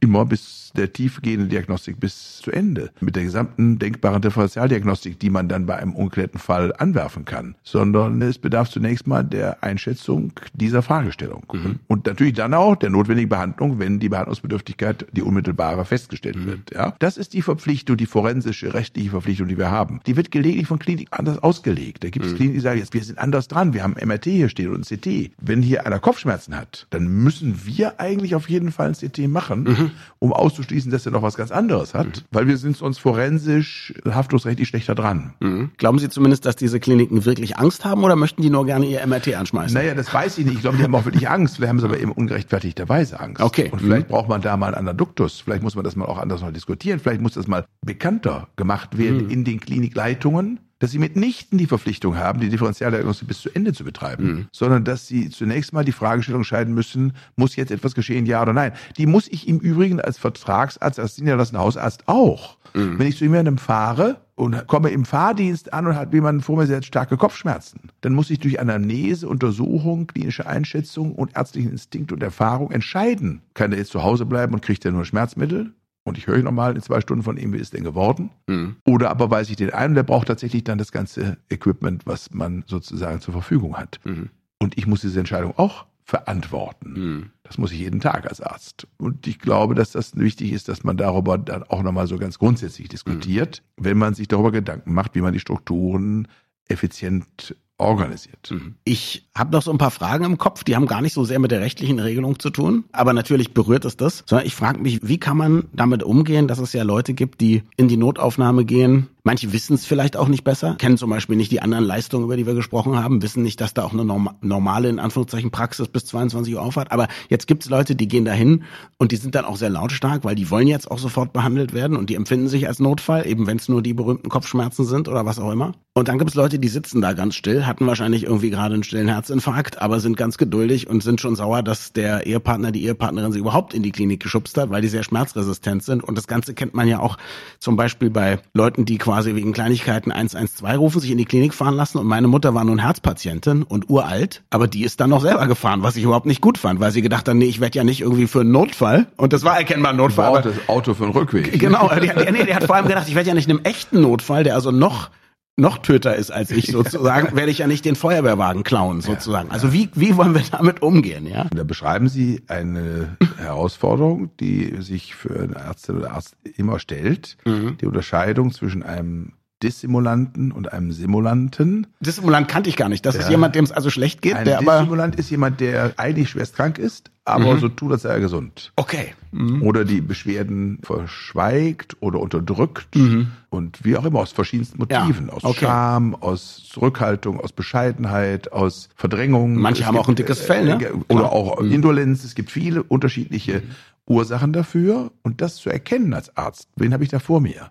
immer 0.00 0.24
bis 0.26 0.72
der 0.76 0.92
tiefgehende 0.92 1.46
Diagnostik 1.46 1.98
bis 1.98 2.38
zu 2.38 2.50
Ende. 2.50 2.90
Mit 3.00 3.16
der 3.16 3.24
gesamten 3.24 3.78
denkbaren 3.78 4.20
Differentialdiagnostik, 4.22 5.18
die 5.18 5.30
man 5.30 5.48
dann 5.48 5.66
bei 5.66 5.76
einem 5.76 5.94
ungeklärten 5.94 6.38
Fall 6.38 6.74
anwerfen 6.76 7.24
kann. 7.24 7.56
Sondern 7.62 8.20
es 8.22 8.38
bedarf 8.38 8.70
zunächst 8.70 9.06
mal 9.06 9.24
der 9.24 9.62
Einschätzung 9.64 10.32
dieser 10.52 10.82
Fragestellung. 10.96 11.44
Mhm. 11.52 11.78
Und 11.88 12.06
natürlich 12.06 12.34
dann 12.34 12.54
auch 12.54 12.76
der 12.76 12.90
notwendigen 12.90 13.28
Behandlung, 13.28 13.78
wenn 13.78 13.98
die 13.98 14.08
Behandlungsbedürftigkeit, 14.08 15.06
die 15.12 15.22
unmittelbare, 15.22 15.84
festgestellt 15.84 16.36
mhm. 16.36 16.46
wird. 16.46 16.74
Ja? 16.74 16.94
Das 16.98 17.16
ist 17.16 17.34
die 17.34 17.42
Verpflichtung, 17.42 17.96
die 17.96 18.06
forensische, 18.06 18.72
rechtliche 18.72 19.10
Verpflichtung, 19.10 19.48
die 19.48 19.58
wir 19.58 19.70
haben. 19.70 20.00
Die 20.06 20.16
wird 20.16 20.30
gelegentlich 20.30 20.66
von 20.68 20.78
Kliniken 20.78 21.12
anders 21.12 21.38
ausgelegt. 21.42 22.04
Da 22.04 22.10
gibt 22.10 22.24
es 22.24 22.32
mhm. 22.32 22.36
Kliniken, 22.36 22.54
die 22.54 22.60
sagen, 22.60 22.78
jetzt, 22.78 22.94
wir 22.94 23.04
sind 23.04 23.18
anders 23.18 23.48
dran, 23.48 23.74
wir 23.74 23.82
haben 23.82 23.94
MRT 24.02 24.24
hier 24.24 24.48
stehen 24.48 24.70
und 24.70 24.90
ein 24.90 24.98
CT. 24.98 25.32
Wenn 25.40 25.62
hier 25.62 25.86
einer 25.86 25.98
Kopfschmerzen 25.98 26.56
hat, 26.56 26.86
dann 26.90 27.08
müssen 27.08 27.66
wir 27.66 28.00
eigentlich 28.00 28.34
auf 28.34 28.48
jeden 28.48 28.72
Fall 28.72 28.88
ein 28.88 28.94
CT 28.94 29.28
machen 29.28 29.64
mhm. 29.64 29.90
um 30.18 30.32
auszuschließen, 30.32 30.90
dass 30.90 31.04
er 31.06 31.12
noch 31.12 31.22
was 31.22 31.36
ganz 31.36 31.50
anderes 31.50 31.94
hat, 31.94 32.06
mhm. 32.06 32.22
weil 32.30 32.46
wir 32.46 32.56
sind 32.56 32.76
sonst 32.76 32.98
forensisch, 32.98 33.92
haftungsrechtlich 34.08 34.68
schlechter 34.68 34.94
dran. 34.94 35.34
Mhm. 35.40 35.70
Glauben 35.76 35.98
Sie 35.98 36.08
zumindest, 36.08 36.46
dass 36.46 36.56
diese 36.56 36.80
Kliniken 36.80 37.24
wirklich 37.24 37.58
Angst 37.58 37.84
haben 37.84 38.02
oder 38.02 38.16
möchten 38.16 38.42
die 38.42 38.50
nur 38.50 38.64
gerne 38.64 38.86
ihr 38.86 39.06
MRT 39.06 39.34
anschmeißen? 39.34 39.74
Naja, 39.74 39.94
das 39.94 40.12
weiß 40.12 40.38
ich 40.38 40.46
nicht. 40.46 40.56
Ich 40.56 40.60
glaube, 40.62 40.78
haben 40.86 41.00
auch 41.00 41.04
wirklich 41.04 41.28
Angst. 41.28 41.56
Vielleicht 41.56 41.70
haben 41.70 41.80
sie 41.80 41.86
aber 41.86 42.00
eben 42.00 42.12
ungerechtfertigterweise 42.12 43.20
Angst. 43.20 43.42
Okay. 43.42 43.70
Und 43.70 43.80
vielleicht 43.80 44.08
mhm. 44.08 44.12
braucht 44.12 44.28
man 44.28 44.40
da 44.40 44.56
mal 44.56 44.68
einen 44.68 44.76
anderen 44.76 44.98
Duktus. 44.98 45.40
Vielleicht 45.40 45.62
muss 45.62 45.74
man 45.76 45.84
das 45.84 45.96
mal 45.96 46.06
auch 46.06 46.18
anders 46.18 46.40
mal 46.40 46.52
diskutieren. 46.52 46.98
Vielleicht 46.98 47.20
muss 47.20 47.34
das 47.34 47.46
mal 47.46 47.64
bekannt 47.84 48.16
effizienter 48.16 48.48
gemacht 48.56 48.98
werden 48.98 49.24
mhm. 49.24 49.30
in 49.30 49.44
den 49.44 49.60
Klinikleitungen, 49.60 50.60
dass 50.78 50.90
sie 50.90 50.98
mitnichten 50.98 51.58
die 51.58 51.66
Verpflichtung 51.66 52.16
haben, 52.16 52.40
die 52.40 52.48
Differentialdiagnostik 52.48 53.28
bis 53.28 53.40
zu 53.40 53.50
Ende 53.54 53.72
zu 53.72 53.84
betreiben, 53.84 54.26
mhm. 54.26 54.46
sondern 54.52 54.84
dass 54.84 55.06
sie 55.06 55.30
zunächst 55.30 55.72
mal 55.72 55.84
die 55.84 55.92
Fragestellung 55.92 56.40
entscheiden 56.40 56.74
müssen, 56.74 57.12
muss 57.36 57.56
jetzt 57.56 57.70
etwas 57.70 57.94
geschehen, 57.94 58.26
ja 58.26 58.42
oder 58.42 58.52
nein. 58.52 58.72
Die 58.98 59.06
muss 59.06 59.28
ich 59.28 59.48
im 59.48 59.58
Übrigen 59.58 60.00
als 60.00 60.18
Vertragsarzt, 60.18 61.00
als 61.00 61.18
niedergelassene 61.18 61.60
Hausarzt 61.60 62.04
auch. 62.06 62.58
Mhm. 62.74 62.98
Wenn 62.98 63.06
ich 63.06 63.16
zu 63.16 63.24
jemandem 63.24 63.58
fahre 63.58 64.20
und 64.36 64.66
komme 64.68 64.90
im 64.90 65.04
Fahrdienst 65.04 65.72
an 65.72 65.86
und 65.86 65.96
hat 65.96 66.14
jemand 66.14 66.44
vor 66.44 66.56
mir 66.56 66.66
sehr 66.66 66.82
starke 66.82 67.16
Kopfschmerzen, 67.16 67.90
dann 68.02 68.14
muss 68.14 68.30
ich 68.30 68.38
durch 68.38 68.60
Anamnese, 68.60 69.28
Untersuchung, 69.28 70.06
klinische 70.06 70.46
Einschätzung 70.46 71.14
und 71.14 71.36
ärztlichen 71.36 71.72
Instinkt 71.72 72.12
und 72.12 72.22
Erfahrung 72.22 72.70
entscheiden. 72.70 73.42
Kann 73.54 73.72
der 73.72 73.80
jetzt 73.80 73.90
zu 73.90 74.04
Hause 74.04 74.26
bleiben 74.26 74.54
und 74.54 74.62
kriegt 74.62 74.84
er 74.84 74.92
nur 74.92 75.04
Schmerzmittel? 75.04 75.72
und 76.06 76.16
ich 76.16 76.28
höre 76.28 76.40
nochmal 76.42 76.76
in 76.76 76.82
zwei 76.82 77.00
Stunden 77.00 77.24
von 77.24 77.36
ihm, 77.36 77.52
wie 77.52 77.58
ist 77.58 77.74
denn 77.74 77.82
geworden? 77.82 78.30
Mhm. 78.46 78.76
Oder 78.86 79.10
aber 79.10 79.28
weiß 79.28 79.50
ich 79.50 79.56
den 79.56 79.70
einen, 79.70 79.96
der 79.96 80.04
braucht 80.04 80.28
tatsächlich 80.28 80.62
dann 80.62 80.78
das 80.78 80.92
ganze 80.92 81.36
Equipment, 81.50 82.06
was 82.06 82.32
man 82.32 82.62
sozusagen 82.66 83.20
zur 83.20 83.32
Verfügung 83.32 83.76
hat. 83.76 83.98
Mhm. 84.04 84.30
Und 84.60 84.78
ich 84.78 84.86
muss 84.86 85.00
diese 85.00 85.18
Entscheidung 85.18 85.54
auch 85.58 85.86
verantworten. 86.04 86.92
Mhm. 86.92 87.30
Das 87.46 87.58
muss 87.58 87.72
ich 87.72 87.78
jeden 87.78 88.00
Tag 88.00 88.26
als 88.26 88.40
Arzt. 88.40 88.86
Und 88.98 89.26
ich 89.26 89.38
glaube, 89.38 89.74
dass 89.74 89.92
das 89.92 90.16
wichtig 90.16 90.52
ist, 90.52 90.68
dass 90.68 90.84
man 90.84 90.96
darüber 90.96 91.38
dann 91.38 91.62
auch 91.64 91.82
nochmal 91.82 92.06
so 92.06 92.18
ganz 92.18 92.38
grundsätzlich 92.38 92.88
diskutiert, 92.88 93.62
mhm. 93.76 93.84
wenn 93.84 93.98
man 93.98 94.14
sich 94.14 94.28
darüber 94.28 94.52
Gedanken 94.52 94.92
macht, 94.92 95.14
wie 95.14 95.20
man 95.20 95.32
die 95.32 95.40
Strukturen 95.40 96.28
effizient 96.68 97.54
organisiert. 97.78 98.50
Mhm. 98.50 98.76
Ich 98.84 99.28
habe 99.36 99.52
noch 99.52 99.62
so 99.62 99.70
ein 99.70 99.78
paar 99.78 99.90
Fragen 99.90 100.24
im 100.24 100.38
Kopf, 100.38 100.64
die 100.64 100.74
haben 100.74 100.86
gar 100.86 101.02
nicht 101.02 101.12
so 101.12 101.24
sehr 101.24 101.38
mit 101.38 101.50
der 101.50 101.60
rechtlichen 101.60 101.98
Regelung 101.98 102.38
zu 102.38 102.50
tun, 102.50 102.84
aber 102.92 103.12
natürlich 103.12 103.52
berührt 103.52 103.84
es 103.84 103.96
das, 103.96 104.24
sondern 104.26 104.46
ich 104.46 104.54
frage 104.54 104.80
mich, 104.80 105.06
wie 105.06 105.18
kann 105.18 105.36
man 105.36 105.64
damit 105.72 106.02
umgehen, 106.02 106.48
dass 106.48 106.58
es 106.58 106.72
ja 106.72 106.82
Leute 106.82 107.12
gibt, 107.12 107.40
die 107.40 107.62
in 107.76 107.88
die 107.88 107.98
Notaufnahme 107.98 108.64
gehen, 108.64 109.08
Manche 109.26 109.52
wissen 109.52 109.74
es 109.74 109.84
vielleicht 109.84 110.16
auch 110.16 110.28
nicht 110.28 110.44
besser, 110.44 110.76
kennen 110.76 110.96
zum 110.96 111.10
Beispiel 111.10 111.34
nicht 111.34 111.50
die 111.50 111.60
anderen 111.60 111.84
Leistungen, 111.84 112.22
über 112.26 112.36
die 112.36 112.46
wir 112.46 112.54
gesprochen 112.54 113.02
haben, 113.02 113.22
wissen 113.22 113.42
nicht, 113.42 113.60
dass 113.60 113.74
da 113.74 113.82
auch 113.82 113.92
eine 113.92 114.04
normale, 114.04 114.88
in 114.88 115.00
Anführungszeichen, 115.00 115.50
Praxis 115.50 115.88
bis 115.88 116.04
22 116.06 116.54
Uhr 116.54 116.62
aufhat. 116.62 116.92
Aber 116.92 117.08
jetzt 117.28 117.48
gibt 117.48 117.64
es 117.64 117.68
Leute, 117.68 117.96
die 117.96 118.06
gehen 118.06 118.24
dahin 118.24 118.62
und 118.98 119.10
die 119.10 119.16
sind 119.16 119.34
dann 119.34 119.44
auch 119.44 119.56
sehr 119.56 119.68
lautstark, 119.68 120.22
weil 120.22 120.36
die 120.36 120.48
wollen 120.48 120.68
jetzt 120.68 120.88
auch 120.88 121.00
sofort 121.00 121.32
behandelt 121.32 121.74
werden 121.74 121.96
und 121.96 122.08
die 122.08 122.14
empfinden 122.14 122.46
sich 122.46 122.68
als 122.68 122.78
Notfall, 122.78 123.26
eben 123.26 123.48
wenn 123.48 123.56
es 123.56 123.68
nur 123.68 123.82
die 123.82 123.94
berühmten 123.94 124.28
Kopfschmerzen 124.28 124.84
sind 124.84 125.08
oder 125.08 125.26
was 125.26 125.40
auch 125.40 125.50
immer. 125.50 125.72
Und 125.92 126.06
dann 126.06 126.18
gibt 126.18 126.30
es 126.30 126.36
Leute, 126.36 126.60
die 126.60 126.68
sitzen 126.68 127.00
da 127.00 127.12
ganz 127.14 127.34
still, 127.34 127.66
hatten 127.66 127.86
wahrscheinlich 127.86 128.24
irgendwie 128.24 128.50
gerade 128.50 128.74
einen 128.74 128.84
stillen 128.84 129.08
Herzinfarkt, 129.08 129.82
aber 129.82 129.98
sind 129.98 130.16
ganz 130.16 130.38
geduldig 130.38 130.88
und 130.88 131.02
sind 131.02 131.20
schon 131.20 131.34
sauer, 131.34 131.64
dass 131.64 131.92
der 131.92 132.26
Ehepartner, 132.26 132.70
die 132.70 132.84
Ehepartnerin 132.84 133.32
sie 133.32 133.40
überhaupt 133.40 133.74
in 133.74 133.82
die 133.82 133.92
Klinik 133.92 134.22
geschubst 134.22 134.56
hat, 134.56 134.70
weil 134.70 134.82
die 134.82 134.88
sehr 134.88 135.02
schmerzresistent 135.02 135.82
sind. 135.82 136.04
Und 136.04 136.16
das 136.16 136.28
Ganze 136.28 136.54
kennt 136.54 136.74
man 136.74 136.86
ja 136.86 137.00
auch 137.00 137.16
zum 137.58 137.74
Beispiel 137.76 138.10
bei 138.10 138.38
Leuten, 138.52 138.84
die 138.84 138.98
quasi 138.98 139.15
quasi 139.16 139.34
wegen 139.34 139.54
Kleinigkeiten 139.54 140.12
112 140.12 140.78
rufen, 140.78 141.00
sich 141.00 141.10
in 141.10 141.16
die 141.16 141.24
Klinik 141.24 141.54
fahren 141.54 141.74
lassen 141.74 141.96
und 141.96 142.06
meine 142.06 142.28
Mutter 142.28 142.52
war 142.52 142.64
nun 142.64 142.78
Herzpatientin 142.78 143.62
und 143.62 143.88
uralt, 143.88 144.42
aber 144.50 144.68
die 144.68 144.84
ist 144.84 145.00
dann 145.00 145.08
noch 145.08 145.22
selber 145.22 145.46
gefahren, 145.46 145.82
was 145.82 145.96
ich 145.96 146.04
überhaupt 146.04 146.26
nicht 146.26 146.42
gut 146.42 146.58
fand, 146.58 146.80
weil 146.80 146.90
sie 146.90 147.00
gedacht 147.00 147.26
hat, 147.26 147.34
nee, 147.34 147.46
ich 147.46 147.58
werde 147.58 147.78
ja 147.78 147.84
nicht 147.84 148.02
irgendwie 148.02 148.26
für 148.26 148.40
einen 148.40 148.52
Notfall 148.52 149.06
und 149.16 149.32
das 149.32 149.42
war 149.42 149.56
erkennbar 149.56 149.92
ein 149.92 149.96
Notfall. 149.96 150.32
Braucht 150.32 150.44
das 150.44 150.68
Auto 150.68 150.92
für 150.92 151.04
einen 151.04 151.12
Rückweg. 151.14 151.58
Genau, 151.66 151.88
der, 151.88 152.14
der, 152.14 152.32
nee, 152.32 152.44
der 152.44 152.56
hat 152.56 152.64
vor 152.64 152.76
allem 152.76 152.86
gedacht, 152.86 153.08
ich 153.08 153.14
werde 153.14 153.28
ja 153.28 153.34
nicht 153.34 153.48
in 153.48 153.56
einem 153.56 153.64
echten 153.64 154.02
Notfall, 154.02 154.44
der 154.44 154.54
also 154.54 154.70
noch 154.70 155.08
noch 155.56 155.78
töter 155.78 156.14
ist 156.14 156.30
als 156.30 156.50
ich 156.50 156.66
sozusagen, 156.72 157.34
werde 157.36 157.50
ich 157.50 157.58
ja 157.58 157.66
nicht 157.66 157.84
den 157.84 157.96
Feuerwehrwagen 157.96 158.62
klauen 158.62 159.00
sozusagen. 159.00 159.50
Also 159.50 159.72
wie, 159.72 159.88
wie 159.94 160.16
wollen 160.16 160.34
wir 160.34 160.42
damit 160.50 160.82
umgehen, 160.82 161.26
ja? 161.26 161.46
Da 161.50 161.64
beschreiben 161.64 162.08
Sie 162.08 162.42
eine 162.46 163.16
Herausforderung, 163.38 164.30
die 164.38 164.76
sich 164.80 165.14
für 165.14 165.40
eine 165.40 165.54
Ärztin 165.54 165.96
oder 165.96 166.12
Arzt 166.12 166.36
immer 166.56 166.78
stellt. 166.78 167.36
Mhm. 167.44 167.78
Die 167.78 167.86
Unterscheidung 167.86 168.52
zwischen 168.52 168.82
einem 168.82 169.32
Dissimulanten 169.62 170.52
und 170.52 170.72
einem 170.72 170.92
Simulanten. 170.92 171.86
Dissimulant 172.00 172.46
kannte 172.46 172.68
ich 172.68 172.76
gar 172.76 172.90
nicht. 172.90 173.06
Das 173.06 173.14
ja. 173.14 173.22
ist 173.22 173.30
jemand, 173.30 173.54
dem 173.54 173.64
es 173.64 173.72
also 173.72 173.88
schlecht 173.88 174.20
geht. 174.20 174.34
Ein 174.34 174.44
der 174.44 174.58
Dissimulant 174.58 175.14
aber 175.14 175.18
ist 175.18 175.30
jemand, 175.30 175.60
der 175.60 175.94
eigentlich 175.96 176.28
schwerst 176.28 176.56
krank 176.56 176.78
ist, 176.78 177.10
aber 177.24 177.54
mhm. 177.54 177.60
so 177.60 177.68
tut, 177.70 177.92
als 177.92 178.02
sei 178.02 178.10
er 178.10 178.20
gesund. 178.20 178.72
Okay. 178.76 179.14
Mhm. 179.32 179.62
Oder 179.62 179.86
die 179.86 180.02
Beschwerden 180.02 180.80
verschweigt 180.82 181.96
oder 182.00 182.20
unterdrückt 182.20 182.94
mhm. 182.96 183.28
und 183.48 183.82
wie 183.82 183.96
auch 183.96 184.04
immer 184.04 184.20
aus 184.20 184.32
verschiedensten 184.32 184.78
Motiven. 184.78 185.28
Ja. 185.28 185.32
Aus 185.32 185.44
okay. 185.44 185.64
Scham, 185.64 186.14
aus 186.14 186.68
Zurückhaltung, 186.68 187.40
aus 187.40 187.52
Bescheidenheit, 187.52 188.52
aus 188.52 188.90
Verdrängung. 188.94 189.56
Manche 189.56 189.82
es 189.82 189.86
haben 189.86 189.94
gibt, 189.94 190.04
auch 190.04 190.08
ein 190.10 190.16
dickes 190.16 190.40
Fell, 190.40 190.66
ne? 190.66 190.84
Äh, 190.84 191.12
oder 191.14 191.32
auch 191.32 191.60
mhm. 191.60 191.72
Indolenz. 191.72 192.24
Es 192.24 192.34
gibt 192.34 192.50
viele 192.50 192.82
unterschiedliche 192.82 193.62
mhm. 193.62 193.70
Ursachen 194.06 194.52
dafür 194.52 195.12
und 195.22 195.40
das 195.40 195.56
zu 195.56 195.70
erkennen 195.70 196.12
als 196.12 196.36
Arzt. 196.36 196.68
Wen 196.76 196.92
habe 196.92 197.04
ich 197.04 197.10
da 197.10 197.18
vor 197.18 197.40
mir? 197.40 197.70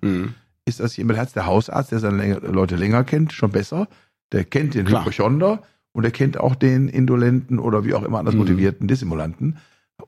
Ist 0.65 0.79
das 0.79 0.97
jemand, 0.97 1.19
als 1.19 1.33
der 1.33 1.45
Hausarzt, 1.45 1.91
der 1.91 1.99
seine 1.99 2.39
Leute 2.39 2.75
länger 2.75 3.03
kennt, 3.03 3.33
schon 3.33 3.51
besser. 3.51 3.87
Der 4.31 4.43
kennt 4.43 4.73
den. 4.73 4.87
Hypochonder 4.87 5.61
und 5.91 6.03
er 6.03 6.11
kennt 6.11 6.37
auch 6.37 6.55
den 6.55 6.89
indolenten 6.89 7.57
oder 7.57 7.85
wie 7.85 7.93
auch 7.93 8.03
immer 8.03 8.19
anders 8.19 8.33
mhm. 8.33 8.41
motivierten 8.41 8.87
Dissimulanten. 8.87 9.57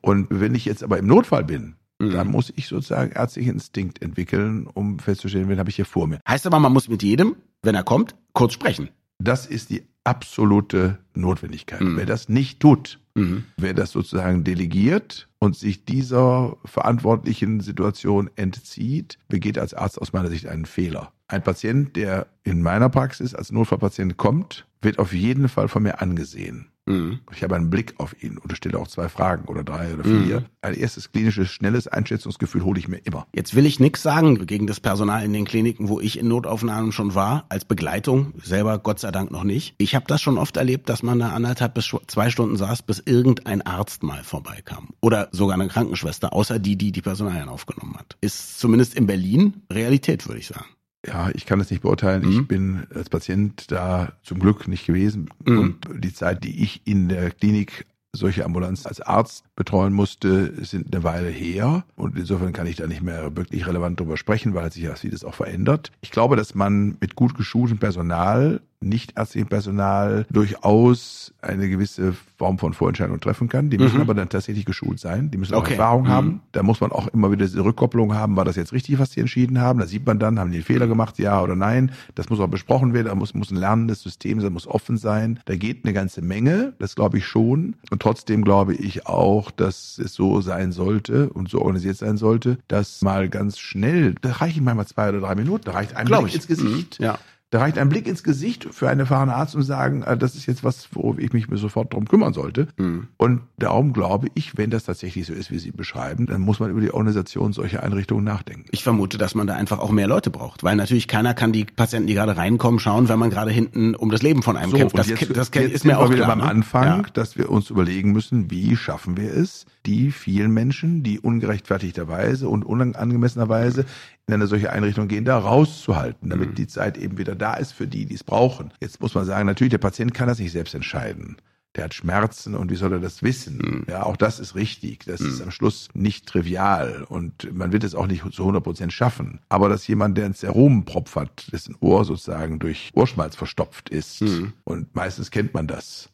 Und 0.01 0.27
wenn 0.29 0.53
ich 0.53 0.65
jetzt 0.65 0.83
aber 0.83 0.97
im 0.97 1.07
Notfall 1.07 1.45
bin, 1.45 1.75
mhm. 1.99 2.11
dann 2.11 2.27
muss 2.27 2.51
ich 2.55 2.67
sozusagen 2.67 3.11
ärztlichen 3.11 3.53
Instinkt 3.53 4.01
entwickeln, 4.01 4.67
um 4.67 4.99
festzustellen, 4.99 5.47
wen 5.47 5.59
habe 5.59 5.69
ich 5.69 5.77
hier 5.77 5.85
vor 5.85 6.07
mir. 6.07 6.19
Heißt 6.27 6.45
aber, 6.45 6.59
man 6.59 6.73
muss 6.73 6.89
mit 6.89 7.03
jedem, 7.03 7.35
wenn 7.61 7.75
er 7.75 7.83
kommt, 7.83 8.15
kurz 8.33 8.53
sprechen. 8.53 8.89
Das 9.19 9.45
ist 9.45 9.69
die 9.69 9.83
absolute 10.07 10.99
Notwendigkeit. 11.13 11.81
Mhm. 11.81 11.97
Wer 11.97 12.05
das 12.05 12.29
nicht 12.29 12.61
tut, 12.61 12.99
mhm. 13.15 13.43
wer 13.57 13.73
das 13.73 13.91
sozusagen 13.91 14.45
delegiert 14.45 15.27
und 15.37 15.57
sich 15.57 15.83
dieser 15.83 16.55
verantwortlichen 16.63 17.59
Situation 17.59 18.29
entzieht, 18.37 19.19
begeht 19.27 19.59
als 19.59 19.73
Arzt 19.73 20.01
aus 20.01 20.13
meiner 20.13 20.29
Sicht 20.29 20.47
einen 20.47 20.65
Fehler. 20.65 21.11
Ein 21.27 21.43
Patient, 21.43 21.95
der 21.97 22.27
in 22.43 22.61
meiner 22.61 22.87
Praxis 22.87 23.35
als 23.35 23.51
Notfallpatient 23.51 24.15
kommt, 24.15 24.65
wird 24.81 24.97
auf 24.97 25.11
jeden 25.11 25.49
Fall 25.49 25.67
von 25.67 25.83
mir 25.83 26.01
angesehen. 26.01 26.71
Mhm. 26.87 27.19
Ich 27.31 27.43
habe 27.43 27.55
einen 27.55 27.69
Blick 27.69 27.93
auf 27.97 28.15
ihn 28.23 28.37
und 28.37 28.55
stelle 28.55 28.79
auch 28.79 28.87
zwei 28.87 29.09
Fragen 29.09 29.45
oder 29.45 29.63
drei 29.63 29.93
oder 29.93 30.03
vier. 30.03 30.39
Mhm. 30.39 30.45
Ein 30.61 30.73
erstes 30.73 31.11
klinisches, 31.11 31.49
schnelles 31.49 31.87
Einschätzungsgefühl 31.87 32.63
hole 32.63 32.79
ich 32.79 32.87
mir 32.87 32.97
immer. 32.97 33.27
Jetzt 33.35 33.55
will 33.55 33.65
ich 33.65 33.79
nichts 33.79 34.01
sagen 34.01 34.45
gegen 34.47 34.67
das 34.67 34.79
Personal 34.79 35.23
in 35.23 35.33
den 35.33 35.45
Kliniken, 35.45 35.89
wo 35.89 35.99
ich 35.99 36.17
in 36.17 36.27
Notaufnahmen 36.27 36.91
schon 36.91 37.13
war, 37.13 37.45
als 37.49 37.65
Begleitung, 37.65 38.33
selber 38.41 38.79
Gott 38.79 38.99
sei 38.99 39.11
Dank 39.11 39.31
noch 39.31 39.43
nicht. 39.43 39.75
Ich 39.77 39.95
habe 39.95 40.05
das 40.07 40.21
schon 40.21 40.37
oft 40.37 40.57
erlebt, 40.57 40.89
dass 40.89 41.03
man 41.03 41.19
da 41.19 41.29
anderthalb 41.29 41.73
bis 41.73 41.93
zwei 42.07 42.29
Stunden 42.29 42.55
saß, 42.55 42.83
bis 42.83 42.99
irgendein 43.05 43.61
Arzt 43.61 44.03
mal 44.03 44.23
vorbeikam. 44.23 44.89
Oder 45.01 45.29
sogar 45.31 45.55
eine 45.55 45.67
Krankenschwester, 45.67 46.33
außer 46.33 46.59
die, 46.59 46.77
die 46.77 46.91
die 46.91 47.01
Personalien 47.01 47.49
aufgenommen 47.49 47.95
hat. 47.97 48.17
Ist 48.21 48.59
zumindest 48.59 48.95
in 48.95 49.07
Berlin 49.07 49.61
Realität, 49.71 50.27
würde 50.27 50.39
ich 50.39 50.47
sagen. 50.47 50.65
Ja, 51.05 51.29
ich 51.33 51.45
kann 51.45 51.59
das 51.59 51.69
nicht 51.69 51.83
beurteilen. 51.83 52.23
Mhm. 52.23 52.31
Ich 52.31 52.47
bin 52.47 52.87
als 52.93 53.09
Patient 53.09 53.71
da 53.71 54.13
zum 54.23 54.39
Glück 54.39 54.67
nicht 54.67 54.85
gewesen. 54.85 55.29
Mhm. 55.45 55.59
Und 55.59 56.03
die 56.03 56.13
Zeit, 56.13 56.43
die 56.43 56.63
ich 56.63 56.81
in 56.85 57.07
der 57.07 57.31
Klinik 57.31 57.85
solche 58.13 58.45
Ambulanz 58.45 58.85
als 58.85 59.01
Arzt 59.01 59.46
betreuen 59.57 59.91
musste, 59.91 60.53
sind 60.63 60.95
eine 60.95 61.03
Weile 61.03 61.27
her. 61.27 61.83
Und 61.97 62.17
insofern 62.17 62.53
kann 62.53 62.67
ich 62.67 62.77
da 62.77 62.87
nicht 62.87 63.01
mehr 63.01 63.35
wirklich 63.35 63.67
relevant 63.67 63.99
drüber 63.99 64.15
sprechen, 64.15 64.53
weil 64.53 64.71
sich 64.71 64.83
ja 64.83 64.95
vieles 64.95 65.25
auch 65.25 65.33
verändert. 65.33 65.91
Ich 65.99 66.11
glaube, 66.11 66.37
dass 66.37 66.55
man 66.55 66.95
mit 67.01 67.15
gut 67.15 67.35
geschultem 67.35 67.79
Personal 67.79 68.61
nicht 68.79 69.17
ärztlichem 69.17 69.47
Personal 69.47 70.25
durchaus 70.29 71.33
eine 71.41 71.67
gewisse 71.69 72.13
Form 72.37 72.59
von 72.59 72.73
Vorentscheidung 72.73 73.19
treffen 73.19 73.49
kann. 73.49 73.69
Die 73.69 73.77
müssen 73.77 73.95
mhm. 73.95 74.01
aber 74.01 74.13
dann 74.13 74.29
tatsächlich 74.29 74.65
geschult 74.65 74.99
sein. 74.99 75.31
Die 75.31 75.37
müssen 75.37 75.55
auch 75.55 75.61
okay. 75.61 75.73
Erfahrung 75.73 76.03
mhm. 76.03 76.09
haben. 76.09 76.41
Da 76.51 76.61
muss 76.61 76.79
man 76.79 76.91
auch 76.91 77.07
immer 77.07 77.31
wieder 77.31 77.45
diese 77.45 77.63
Rückkopplung 77.63 78.13
haben. 78.13 78.35
War 78.35 78.45
das 78.45 78.55
jetzt 78.55 78.73
richtig, 78.73 78.99
was 78.99 79.11
sie 79.11 79.19
entschieden 79.19 79.59
haben? 79.59 79.79
Da 79.79 79.87
sieht 79.87 80.05
man 80.05 80.19
dann, 80.19 80.39
haben 80.39 80.51
die 80.51 80.57
einen 80.57 80.65
Fehler 80.65 80.87
gemacht, 80.87 81.17
ja 81.17 81.41
oder 81.41 81.55
nein. 81.55 81.91
Das 82.13 82.29
muss 82.29 82.39
auch 82.39 82.47
besprochen 82.47 82.93
werden. 82.93 83.07
Da 83.07 83.15
muss, 83.15 83.33
muss 83.33 83.49
ein 83.49 83.57
lernendes 83.57 84.03
System 84.03 84.41
sein, 84.41 84.53
muss 84.53 84.67
offen 84.67 84.97
sein. 84.97 85.39
Da 85.45 85.55
geht 85.55 85.83
eine 85.83 85.93
ganze 85.93 86.21
Menge. 86.21 86.73
Das 86.77 86.95
glaube 86.95 87.17
ich 87.17 87.25
schon. 87.25 87.75
Und 87.89 88.01
trotzdem 88.01 88.43
glaube 88.43 88.75
ich 88.75 89.07
auch, 89.07 89.46
dass 89.51 89.97
es 89.97 90.13
so 90.13 90.41
sein 90.41 90.71
sollte 90.71 91.29
und 91.29 91.49
so 91.49 91.59
organisiert 91.61 91.97
sein 91.97 92.17
sollte, 92.17 92.57
dass 92.67 93.01
mal 93.01 93.29
ganz 93.29 93.57
schnell, 93.57 94.15
da 94.21 94.33
reichen 94.33 94.63
manchmal 94.63 94.87
zwei 94.87 95.09
oder 95.09 95.19
drei 95.19 95.35
Minuten, 95.35 95.65
da 95.65 95.71
reicht 95.71 95.95
ein 95.95 96.07
Blick 96.07 96.33
ins 96.33 96.47
Gesicht. 96.47 96.99
Mhm. 96.99 97.05
Ja 97.05 97.19
da 97.49 97.59
reicht 97.59 97.77
ein 97.77 97.87
Blick 97.87 98.07
ins 98.07 98.23
Gesicht 98.23 98.67
für 98.71 98.89
einen 98.89 99.01
erfahrenen 99.01 99.33
Arzt 99.33 99.55
und 99.55 99.63
sagen, 99.63 100.03
äh, 100.03 100.17
das 100.17 100.35
ist 100.35 100.47
jetzt 100.47 100.65
was, 100.65 100.89
worum 100.91 101.17
ich 101.17 101.31
mich 101.31 101.47
sofort 101.51 101.93
drum 101.93 102.05
kümmern 102.05 102.33
sollte. 102.33 102.67
Mhm. 102.77 103.07
Und 103.15 103.41
darum 103.57 103.93
glaube 103.93 104.27
ich, 104.33 104.57
wenn 104.57 104.69
das 104.69 104.83
tatsächlich 104.83 105.27
so 105.27 105.33
ist, 105.33 105.49
wie 105.49 105.57
Sie 105.57 105.71
beschreiben, 105.71 106.25
dann 106.25 106.41
muss 106.41 106.59
man 106.59 106.69
über 106.71 106.81
die 106.81 106.93
Organisation 106.93 107.53
solcher 107.53 107.83
Einrichtungen 107.83 108.25
nachdenken. 108.25 108.65
Ich 108.71 108.83
vermute, 108.83 109.17
dass 109.17 109.33
man 109.33 109.47
da 109.47 109.53
einfach 109.53 109.79
auch 109.79 109.91
mehr 109.91 110.07
Leute 110.07 110.29
braucht, 110.29 110.63
weil 110.63 110.75
natürlich 110.75 111.07
keiner 111.07 111.33
kann 111.33 111.53
die 111.53 111.63
Patienten, 111.63 112.07
die 112.07 112.15
gerade 112.15 112.35
reinkommen, 112.35 112.81
schauen, 112.81 113.07
wenn 113.07 113.19
man 113.19 113.29
gerade 113.29 113.51
hinten 113.51 113.95
um 113.95 114.11
das 114.11 114.21
Leben 114.21 114.43
von 114.43 114.57
einem 114.57 114.71
so, 114.71 114.77
kämpft. 114.77 114.97
Das, 114.97 115.07
jetzt, 115.07 115.37
das 115.37 115.49
jetzt 115.53 115.73
ist 115.73 115.85
mir 115.85 115.99
auch 115.99 116.09
wieder 116.09 116.25
klar, 116.25 116.35
beim 116.35 116.39
ne? 116.39 116.49
Anfang, 116.49 116.83
ja. 116.83 117.03
dass 117.13 117.37
wir 117.37 117.49
uns 117.49 117.69
überlegen 117.69 118.11
müssen, 118.11 118.51
wie 118.51 118.75
schaffen 118.75 119.15
wir 119.15 119.33
es, 119.33 119.65
die 119.85 120.11
vielen 120.11 120.51
Menschen, 120.51 121.01
die 121.01 121.17
ungerechtfertigterweise 121.17 122.49
und 122.49 122.65
unangemessenerweise 122.65 123.85
in 124.27 124.33
eine 124.33 124.47
solche 124.47 124.71
Einrichtung 124.71 125.07
gehen, 125.07 125.23
da 125.23 125.37
rauszuhalten, 125.37 126.29
damit 126.29 126.49
mhm. 126.49 126.55
die 126.55 126.67
Zeit 126.67 126.97
eben 126.97 127.17
wieder 127.17 127.33
da 127.33 127.53
ist 127.53 127.71
für 127.71 127.87
die, 127.87 128.05
die 128.05 128.15
es 128.15 128.25
brauchen. 128.25 128.73
Jetzt 128.81 129.01
muss 129.01 129.15
man 129.15 129.25
sagen, 129.25 129.45
natürlich, 129.45 129.71
der 129.71 129.77
Patient 129.77 130.13
kann 130.13 130.27
das 130.27 130.39
nicht 130.39 130.51
selbst 130.51 130.75
entscheiden. 130.75 131.37
der 131.77 131.85
hat 131.85 131.93
Schmerzen 131.93 132.55
und 132.55 132.71
wie 132.71 132.75
soll 132.75 132.91
er 132.91 132.99
das 132.99 133.23
wissen? 133.23 133.57
Mhm. 133.57 133.85
Ja, 133.87 134.03
auch 134.03 134.17
das 134.17 134.39
ist 134.39 134.55
richtig. 134.55 135.05
Das 135.05 135.21
ist 135.21 135.41
am 135.41 135.51
Schluss 135.51 135.89
nicht 135.93 136.25
trivial 136.25 137.05
und 137.07 137.55
man 137.55 137.71
wird 137.71 137.83
es 137.83 137.95
auch 137.95 138.07
nicht 138.07 138.23
zu 138.33 138.41
100 138.41 138.63
Prozent 138.63 138.93
schaffen. 138.93 139.39
Aber 139.47 139.69
dass 139.69 139.87
jemand, 139.87 140.17
der 140.17 140.25
ein 140.25 140.33
Serumpropf 140.33 141.15
hat, 141.15 141.47
dessen 141.53 141.75
Ohr 141.79 142.03
sozusagen 142.03 142.59
durch 142.59 142.91
Ohrschmalz 142.95 143.35
verstopft 143.35 143.89
ist 143.89 144.21
und 144.63 144.95
meistens 144.95 145.31
kennt 145.31 145.53
man 145.53 145.67
das, 145.67 146.09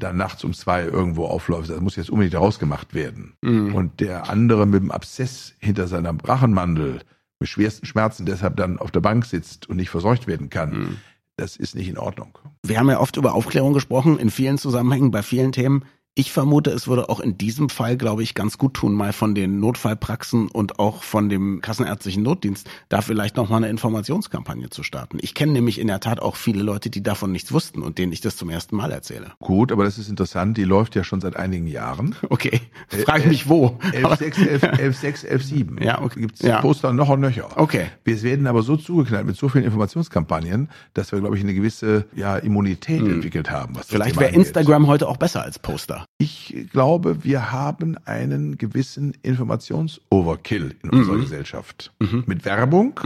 dann 0.00 0.16
nachts 0.16 0.44
um 0.44 0.54
zwei 0.54 0.84
irgendwo 0.84 1.26
aufläuft, 1.26 1.68
das 1.68 1.80
muss 1.80 1.96
jetzt 1.96 2.10
unbedingt 2.10 2.36
rausgemacht 2.40 2.94
werden. 2.94 3.34
Und 3.74 4.00
der 4.00 4.30
andere 4.30 4.66
mit 4.66 4.82
dem 4.82 4.90
Abszess 4.90 5.54
hinter 5.58 5.88
seiner 5.88 6.16
Rachenmandel 6.24 7.00
mit 7.40 7.48
schwersten 7.48 7.86
Schmerzen 7.86 8.26
deshalb 8.26 8.56
dann 8.56 8.78
auf 8.78 8.90
der 8.90 9.00
Bank 9.00 9.24
sitzt 9.24 9.68
und 9.68 9.76
nicht 9.76 9.90
versorgt 9.90 10.26
werden 10.26 10.50
kann, 10.50 10.98
das 11.36 11.56
ist 11.56 11.76
nicht 11.76 11.88
in 11.88 11.98
Ordnung. 11.98 12.36
Wir 12.64 12.78
haben 12.78 12.90
ja 12.90 12.98
oft 12.98 13.16
über 13.16 13.34
Aufklärung 13.34 13.72
gesprochen, 13.72 14.18
in 14.18 14.30
vielen 14.30 14.58
Zusammenhängen, 14.58 15.10
bei 15.10 15.22
vielen 15.22 15.52
Themen. 15.52 15.84
Ich 16.18 16.32
vermute, 16.32 16.72
es 16.72 16.88
würde 16.88 17.10
auch 17.10 17.20
in 17.20 17.38
diesem 17.38 17.68
Fall, 17.68 17.96
glaube 17.96 18.24
ich, 18.24 18.34
ganz 18.34 18.58
gut 18.58 18.74
tun, 18.74 18.92
mal 18.92 19.12
von 19.12 19.36
den 19.36 19.60
Notfallpraxen 19.60 20.48
und 20.48 20.80
auch 20.80 21.04
von 21.04 21.28
dem 21.28 21.60
kassenärztlichen 21.60 22.24
Notdienst 22.24 22.68
da 22.88 23.02
vielleicht 23.02 23.36
noch 23.36 23.48
mal 23.48 23.58
eine 23.58 23.68
Informationskampagne 23.68 24.68
zu 24.68 24.82
starten. 24.82 25.18
Ich 25.20 25.34
kenne 25.34 25.52
nämlich 25.52 25.78
in 25.78 25.86
der 25.86 26.00
Tat 26.00 26.18
auch 26.18 26.34
viele 26.34 26.64
Leute, 26.64 26.90
die 26.90 27.04
davon 27.04 27.30
nichts 27.30 27.52
wussten 27.52 27.82
und 27.82 27.98
denen 27.98 28.10
ich 28.10 28.20
das 28.20 28.36
zum 28.36 28.50
ersten 28.50 28.74
Mal 28.74 28.90
erzähle. 28.90 29.30
Gut, 29.38 29.70
aber 29.70 29.84
das 29.84 29.96
ist 29.96 30.08
interessant, 30.08 30.56
die 30.56 30.64
läuft 30.64 30.96
ja 30.96 31.04
schon 31.04 31.20
seit 31.20 31.36
einigen 31.36 31.68
Jahren. 31.68 32.16
Okay, 32.30 32.60
frage 32.88 33.28
mich 33.28 33.48
wo. 33.48 33.78
11.6, 33.92 34.48
11, 34.48 34.62
11.6, 34.62 35.26
11.7. 35.28 35.84
Ja, 35.84 36.02
okay. 36.02 36.20
Gibt's 36.20 36.42
Ja. 36.42 36.60
Poster 36.60 36.92
noch 36.92 37.08
und 37.08 37.20
nöcher. 37.20 37.48
Okay. 37.56 37.86
Wir 38.04 38.20
werden 38.22 38.46
aber 38.48 38.62
so 38.62 38.76
zugeknallt 38.76 39.24
mit 39.24 39.36
so 39.36 39.48
vielen 39.48 39.64
Informationskampagnen, 39.64 40.68
dass 40.94 41.12
wir, 41.12 41.20
glaube 41.20 41.36
ich, 41.36 41.42
eine 41.42 41.54
gewisse 41.54 42.06
ja, 42.14 42.36
Immunität 42.36 43.00
entwickelt 43.00 43.50
haben. 43.50 43.76
Was 43.76 43.88
Hm. 43.88 43.92
Vielleicht 43.92 44.20
wäre. 44.20 44.34
Instagram 44.34 44.88
heute 44.88 45.08
auch 45.08 45.16
besser 45.16 45.42
als 45.42 45.58
Poster. 45.58 46.07
Ich 46.16 46.66
glaube, 46.72 47.22
wir 47.24 47.52
haben 47.52 47.96
einen 48.04 48.58
gewissen 48.58 49.14
Informations-Overkill 49.22 50.74
in 50.82 50.90
unserer 50.90 51.16
Mhm. 51.16 51.20
Gesellschaft. 51.20 51.92
Mit 52.26 52.44
Werbung, 52.44 52.98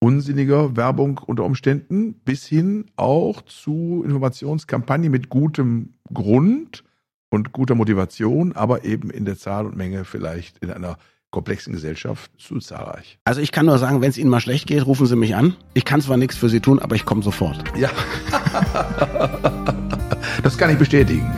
unsinniger 0.00 0.76
Werbung 0.76 1.18
unter 1.24 1.44
Umständen, 1.44 2.14
bis 2.14 2.46
hin 2.46 2.86
auch 2.96 3.42
zu 3.42 4.02
Informationskampagnen 4.04 5.10
mit 5.10 5.28
gutem 5.28 5.94
Grund 6.12 6.82
und 7.30 7.52
guter 7.52 7.74
Motivation, 7.76 8.54
aber 8.54 8.84
eben 8.84 9.10
in 9.10 9.24
der 9.24 9.36
Zahl 9.36 9.66
und 9.66 9.76
Menge 9.76 10.04
vielleicht 10.04 10.58
in 10.58 10.70
einer 10.70 10.96
komplexen 11.30 11.74
Gesellschaft 11.74 12.30
zu 12.38 12.58
zahlreich. 12.58 13.18
Also 13.24 13.40
ich 13.42 13.52
kann 13.52 13.66
nur 13.66 13.78
sagen, 13.78 14.00
wenn 14.00 14.08
es 14.10 14.16
Ihnen 14.18 14.30
mal 14.30 14.40
schlecht 14.40 14.66
geht, 14.66 14.84
rufen 14.86 15.06
Sie 15.06 15.14
mich 15.14 15.36
an. 15.36 15.54
Ich 15.74 15.84
kann 15.84 16.00
zwar 16.00 16.16
nichts 16.16 16.36
für 16.36 16.48
Sie 16.48 16.60
tun, 16.60 16.78
aber 16.78 16.96
ich 16.96 17.04
komme 17.04 17.22
sofort. 17.22 17.62
Ja. 17.76 17.90
das 20.42 20.56
kann 20.56 20.70
ich 20.70 20.78
bestätigen. 20.78 21.30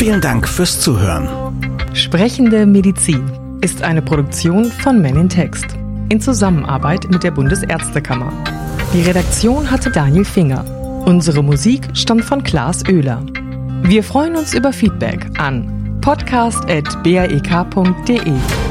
Vielen 0.00 0.22
Dank 0.22 0.48
fürs 0.48 0.80
Zuhören. 0.80 1.28
Sprechende 1.92 2.64
Medizin 2.64 3.30
ist 3.60 3.82
eine 3.82 4.00
Produktion 4.00 4.64
von 4.64 5.02
Men 5.02 5.16
in 5.16 5.28
Text 5.28 5.66
in 6.08 6.22
Zusammenarbeit 6.22 7.10
mit 7.10 7.22
der 7.22 7.32
Bundesärztekammer. 7.32 8.32
Die 8.94 9.02
Redaktion 9.02 9.70
hatte 9.70 9.90
Daniel 9.90 10.24
Finger. 10.24 10.64
Unsere 11.04 11.44
Musik 11.44 11.86
stammt 11.92 12.24
von 12.24 12.42
Klaas 12.42 12.82
Oehler. 12.88 13.22
Wir 13.82 14.02
freuen 14.02 14.36
uns 14.36 14.54
über 14.54 14.72
Feedback 14.72 15.38
an 15.38 15.98
podcast.brek.de. 16.00 18.69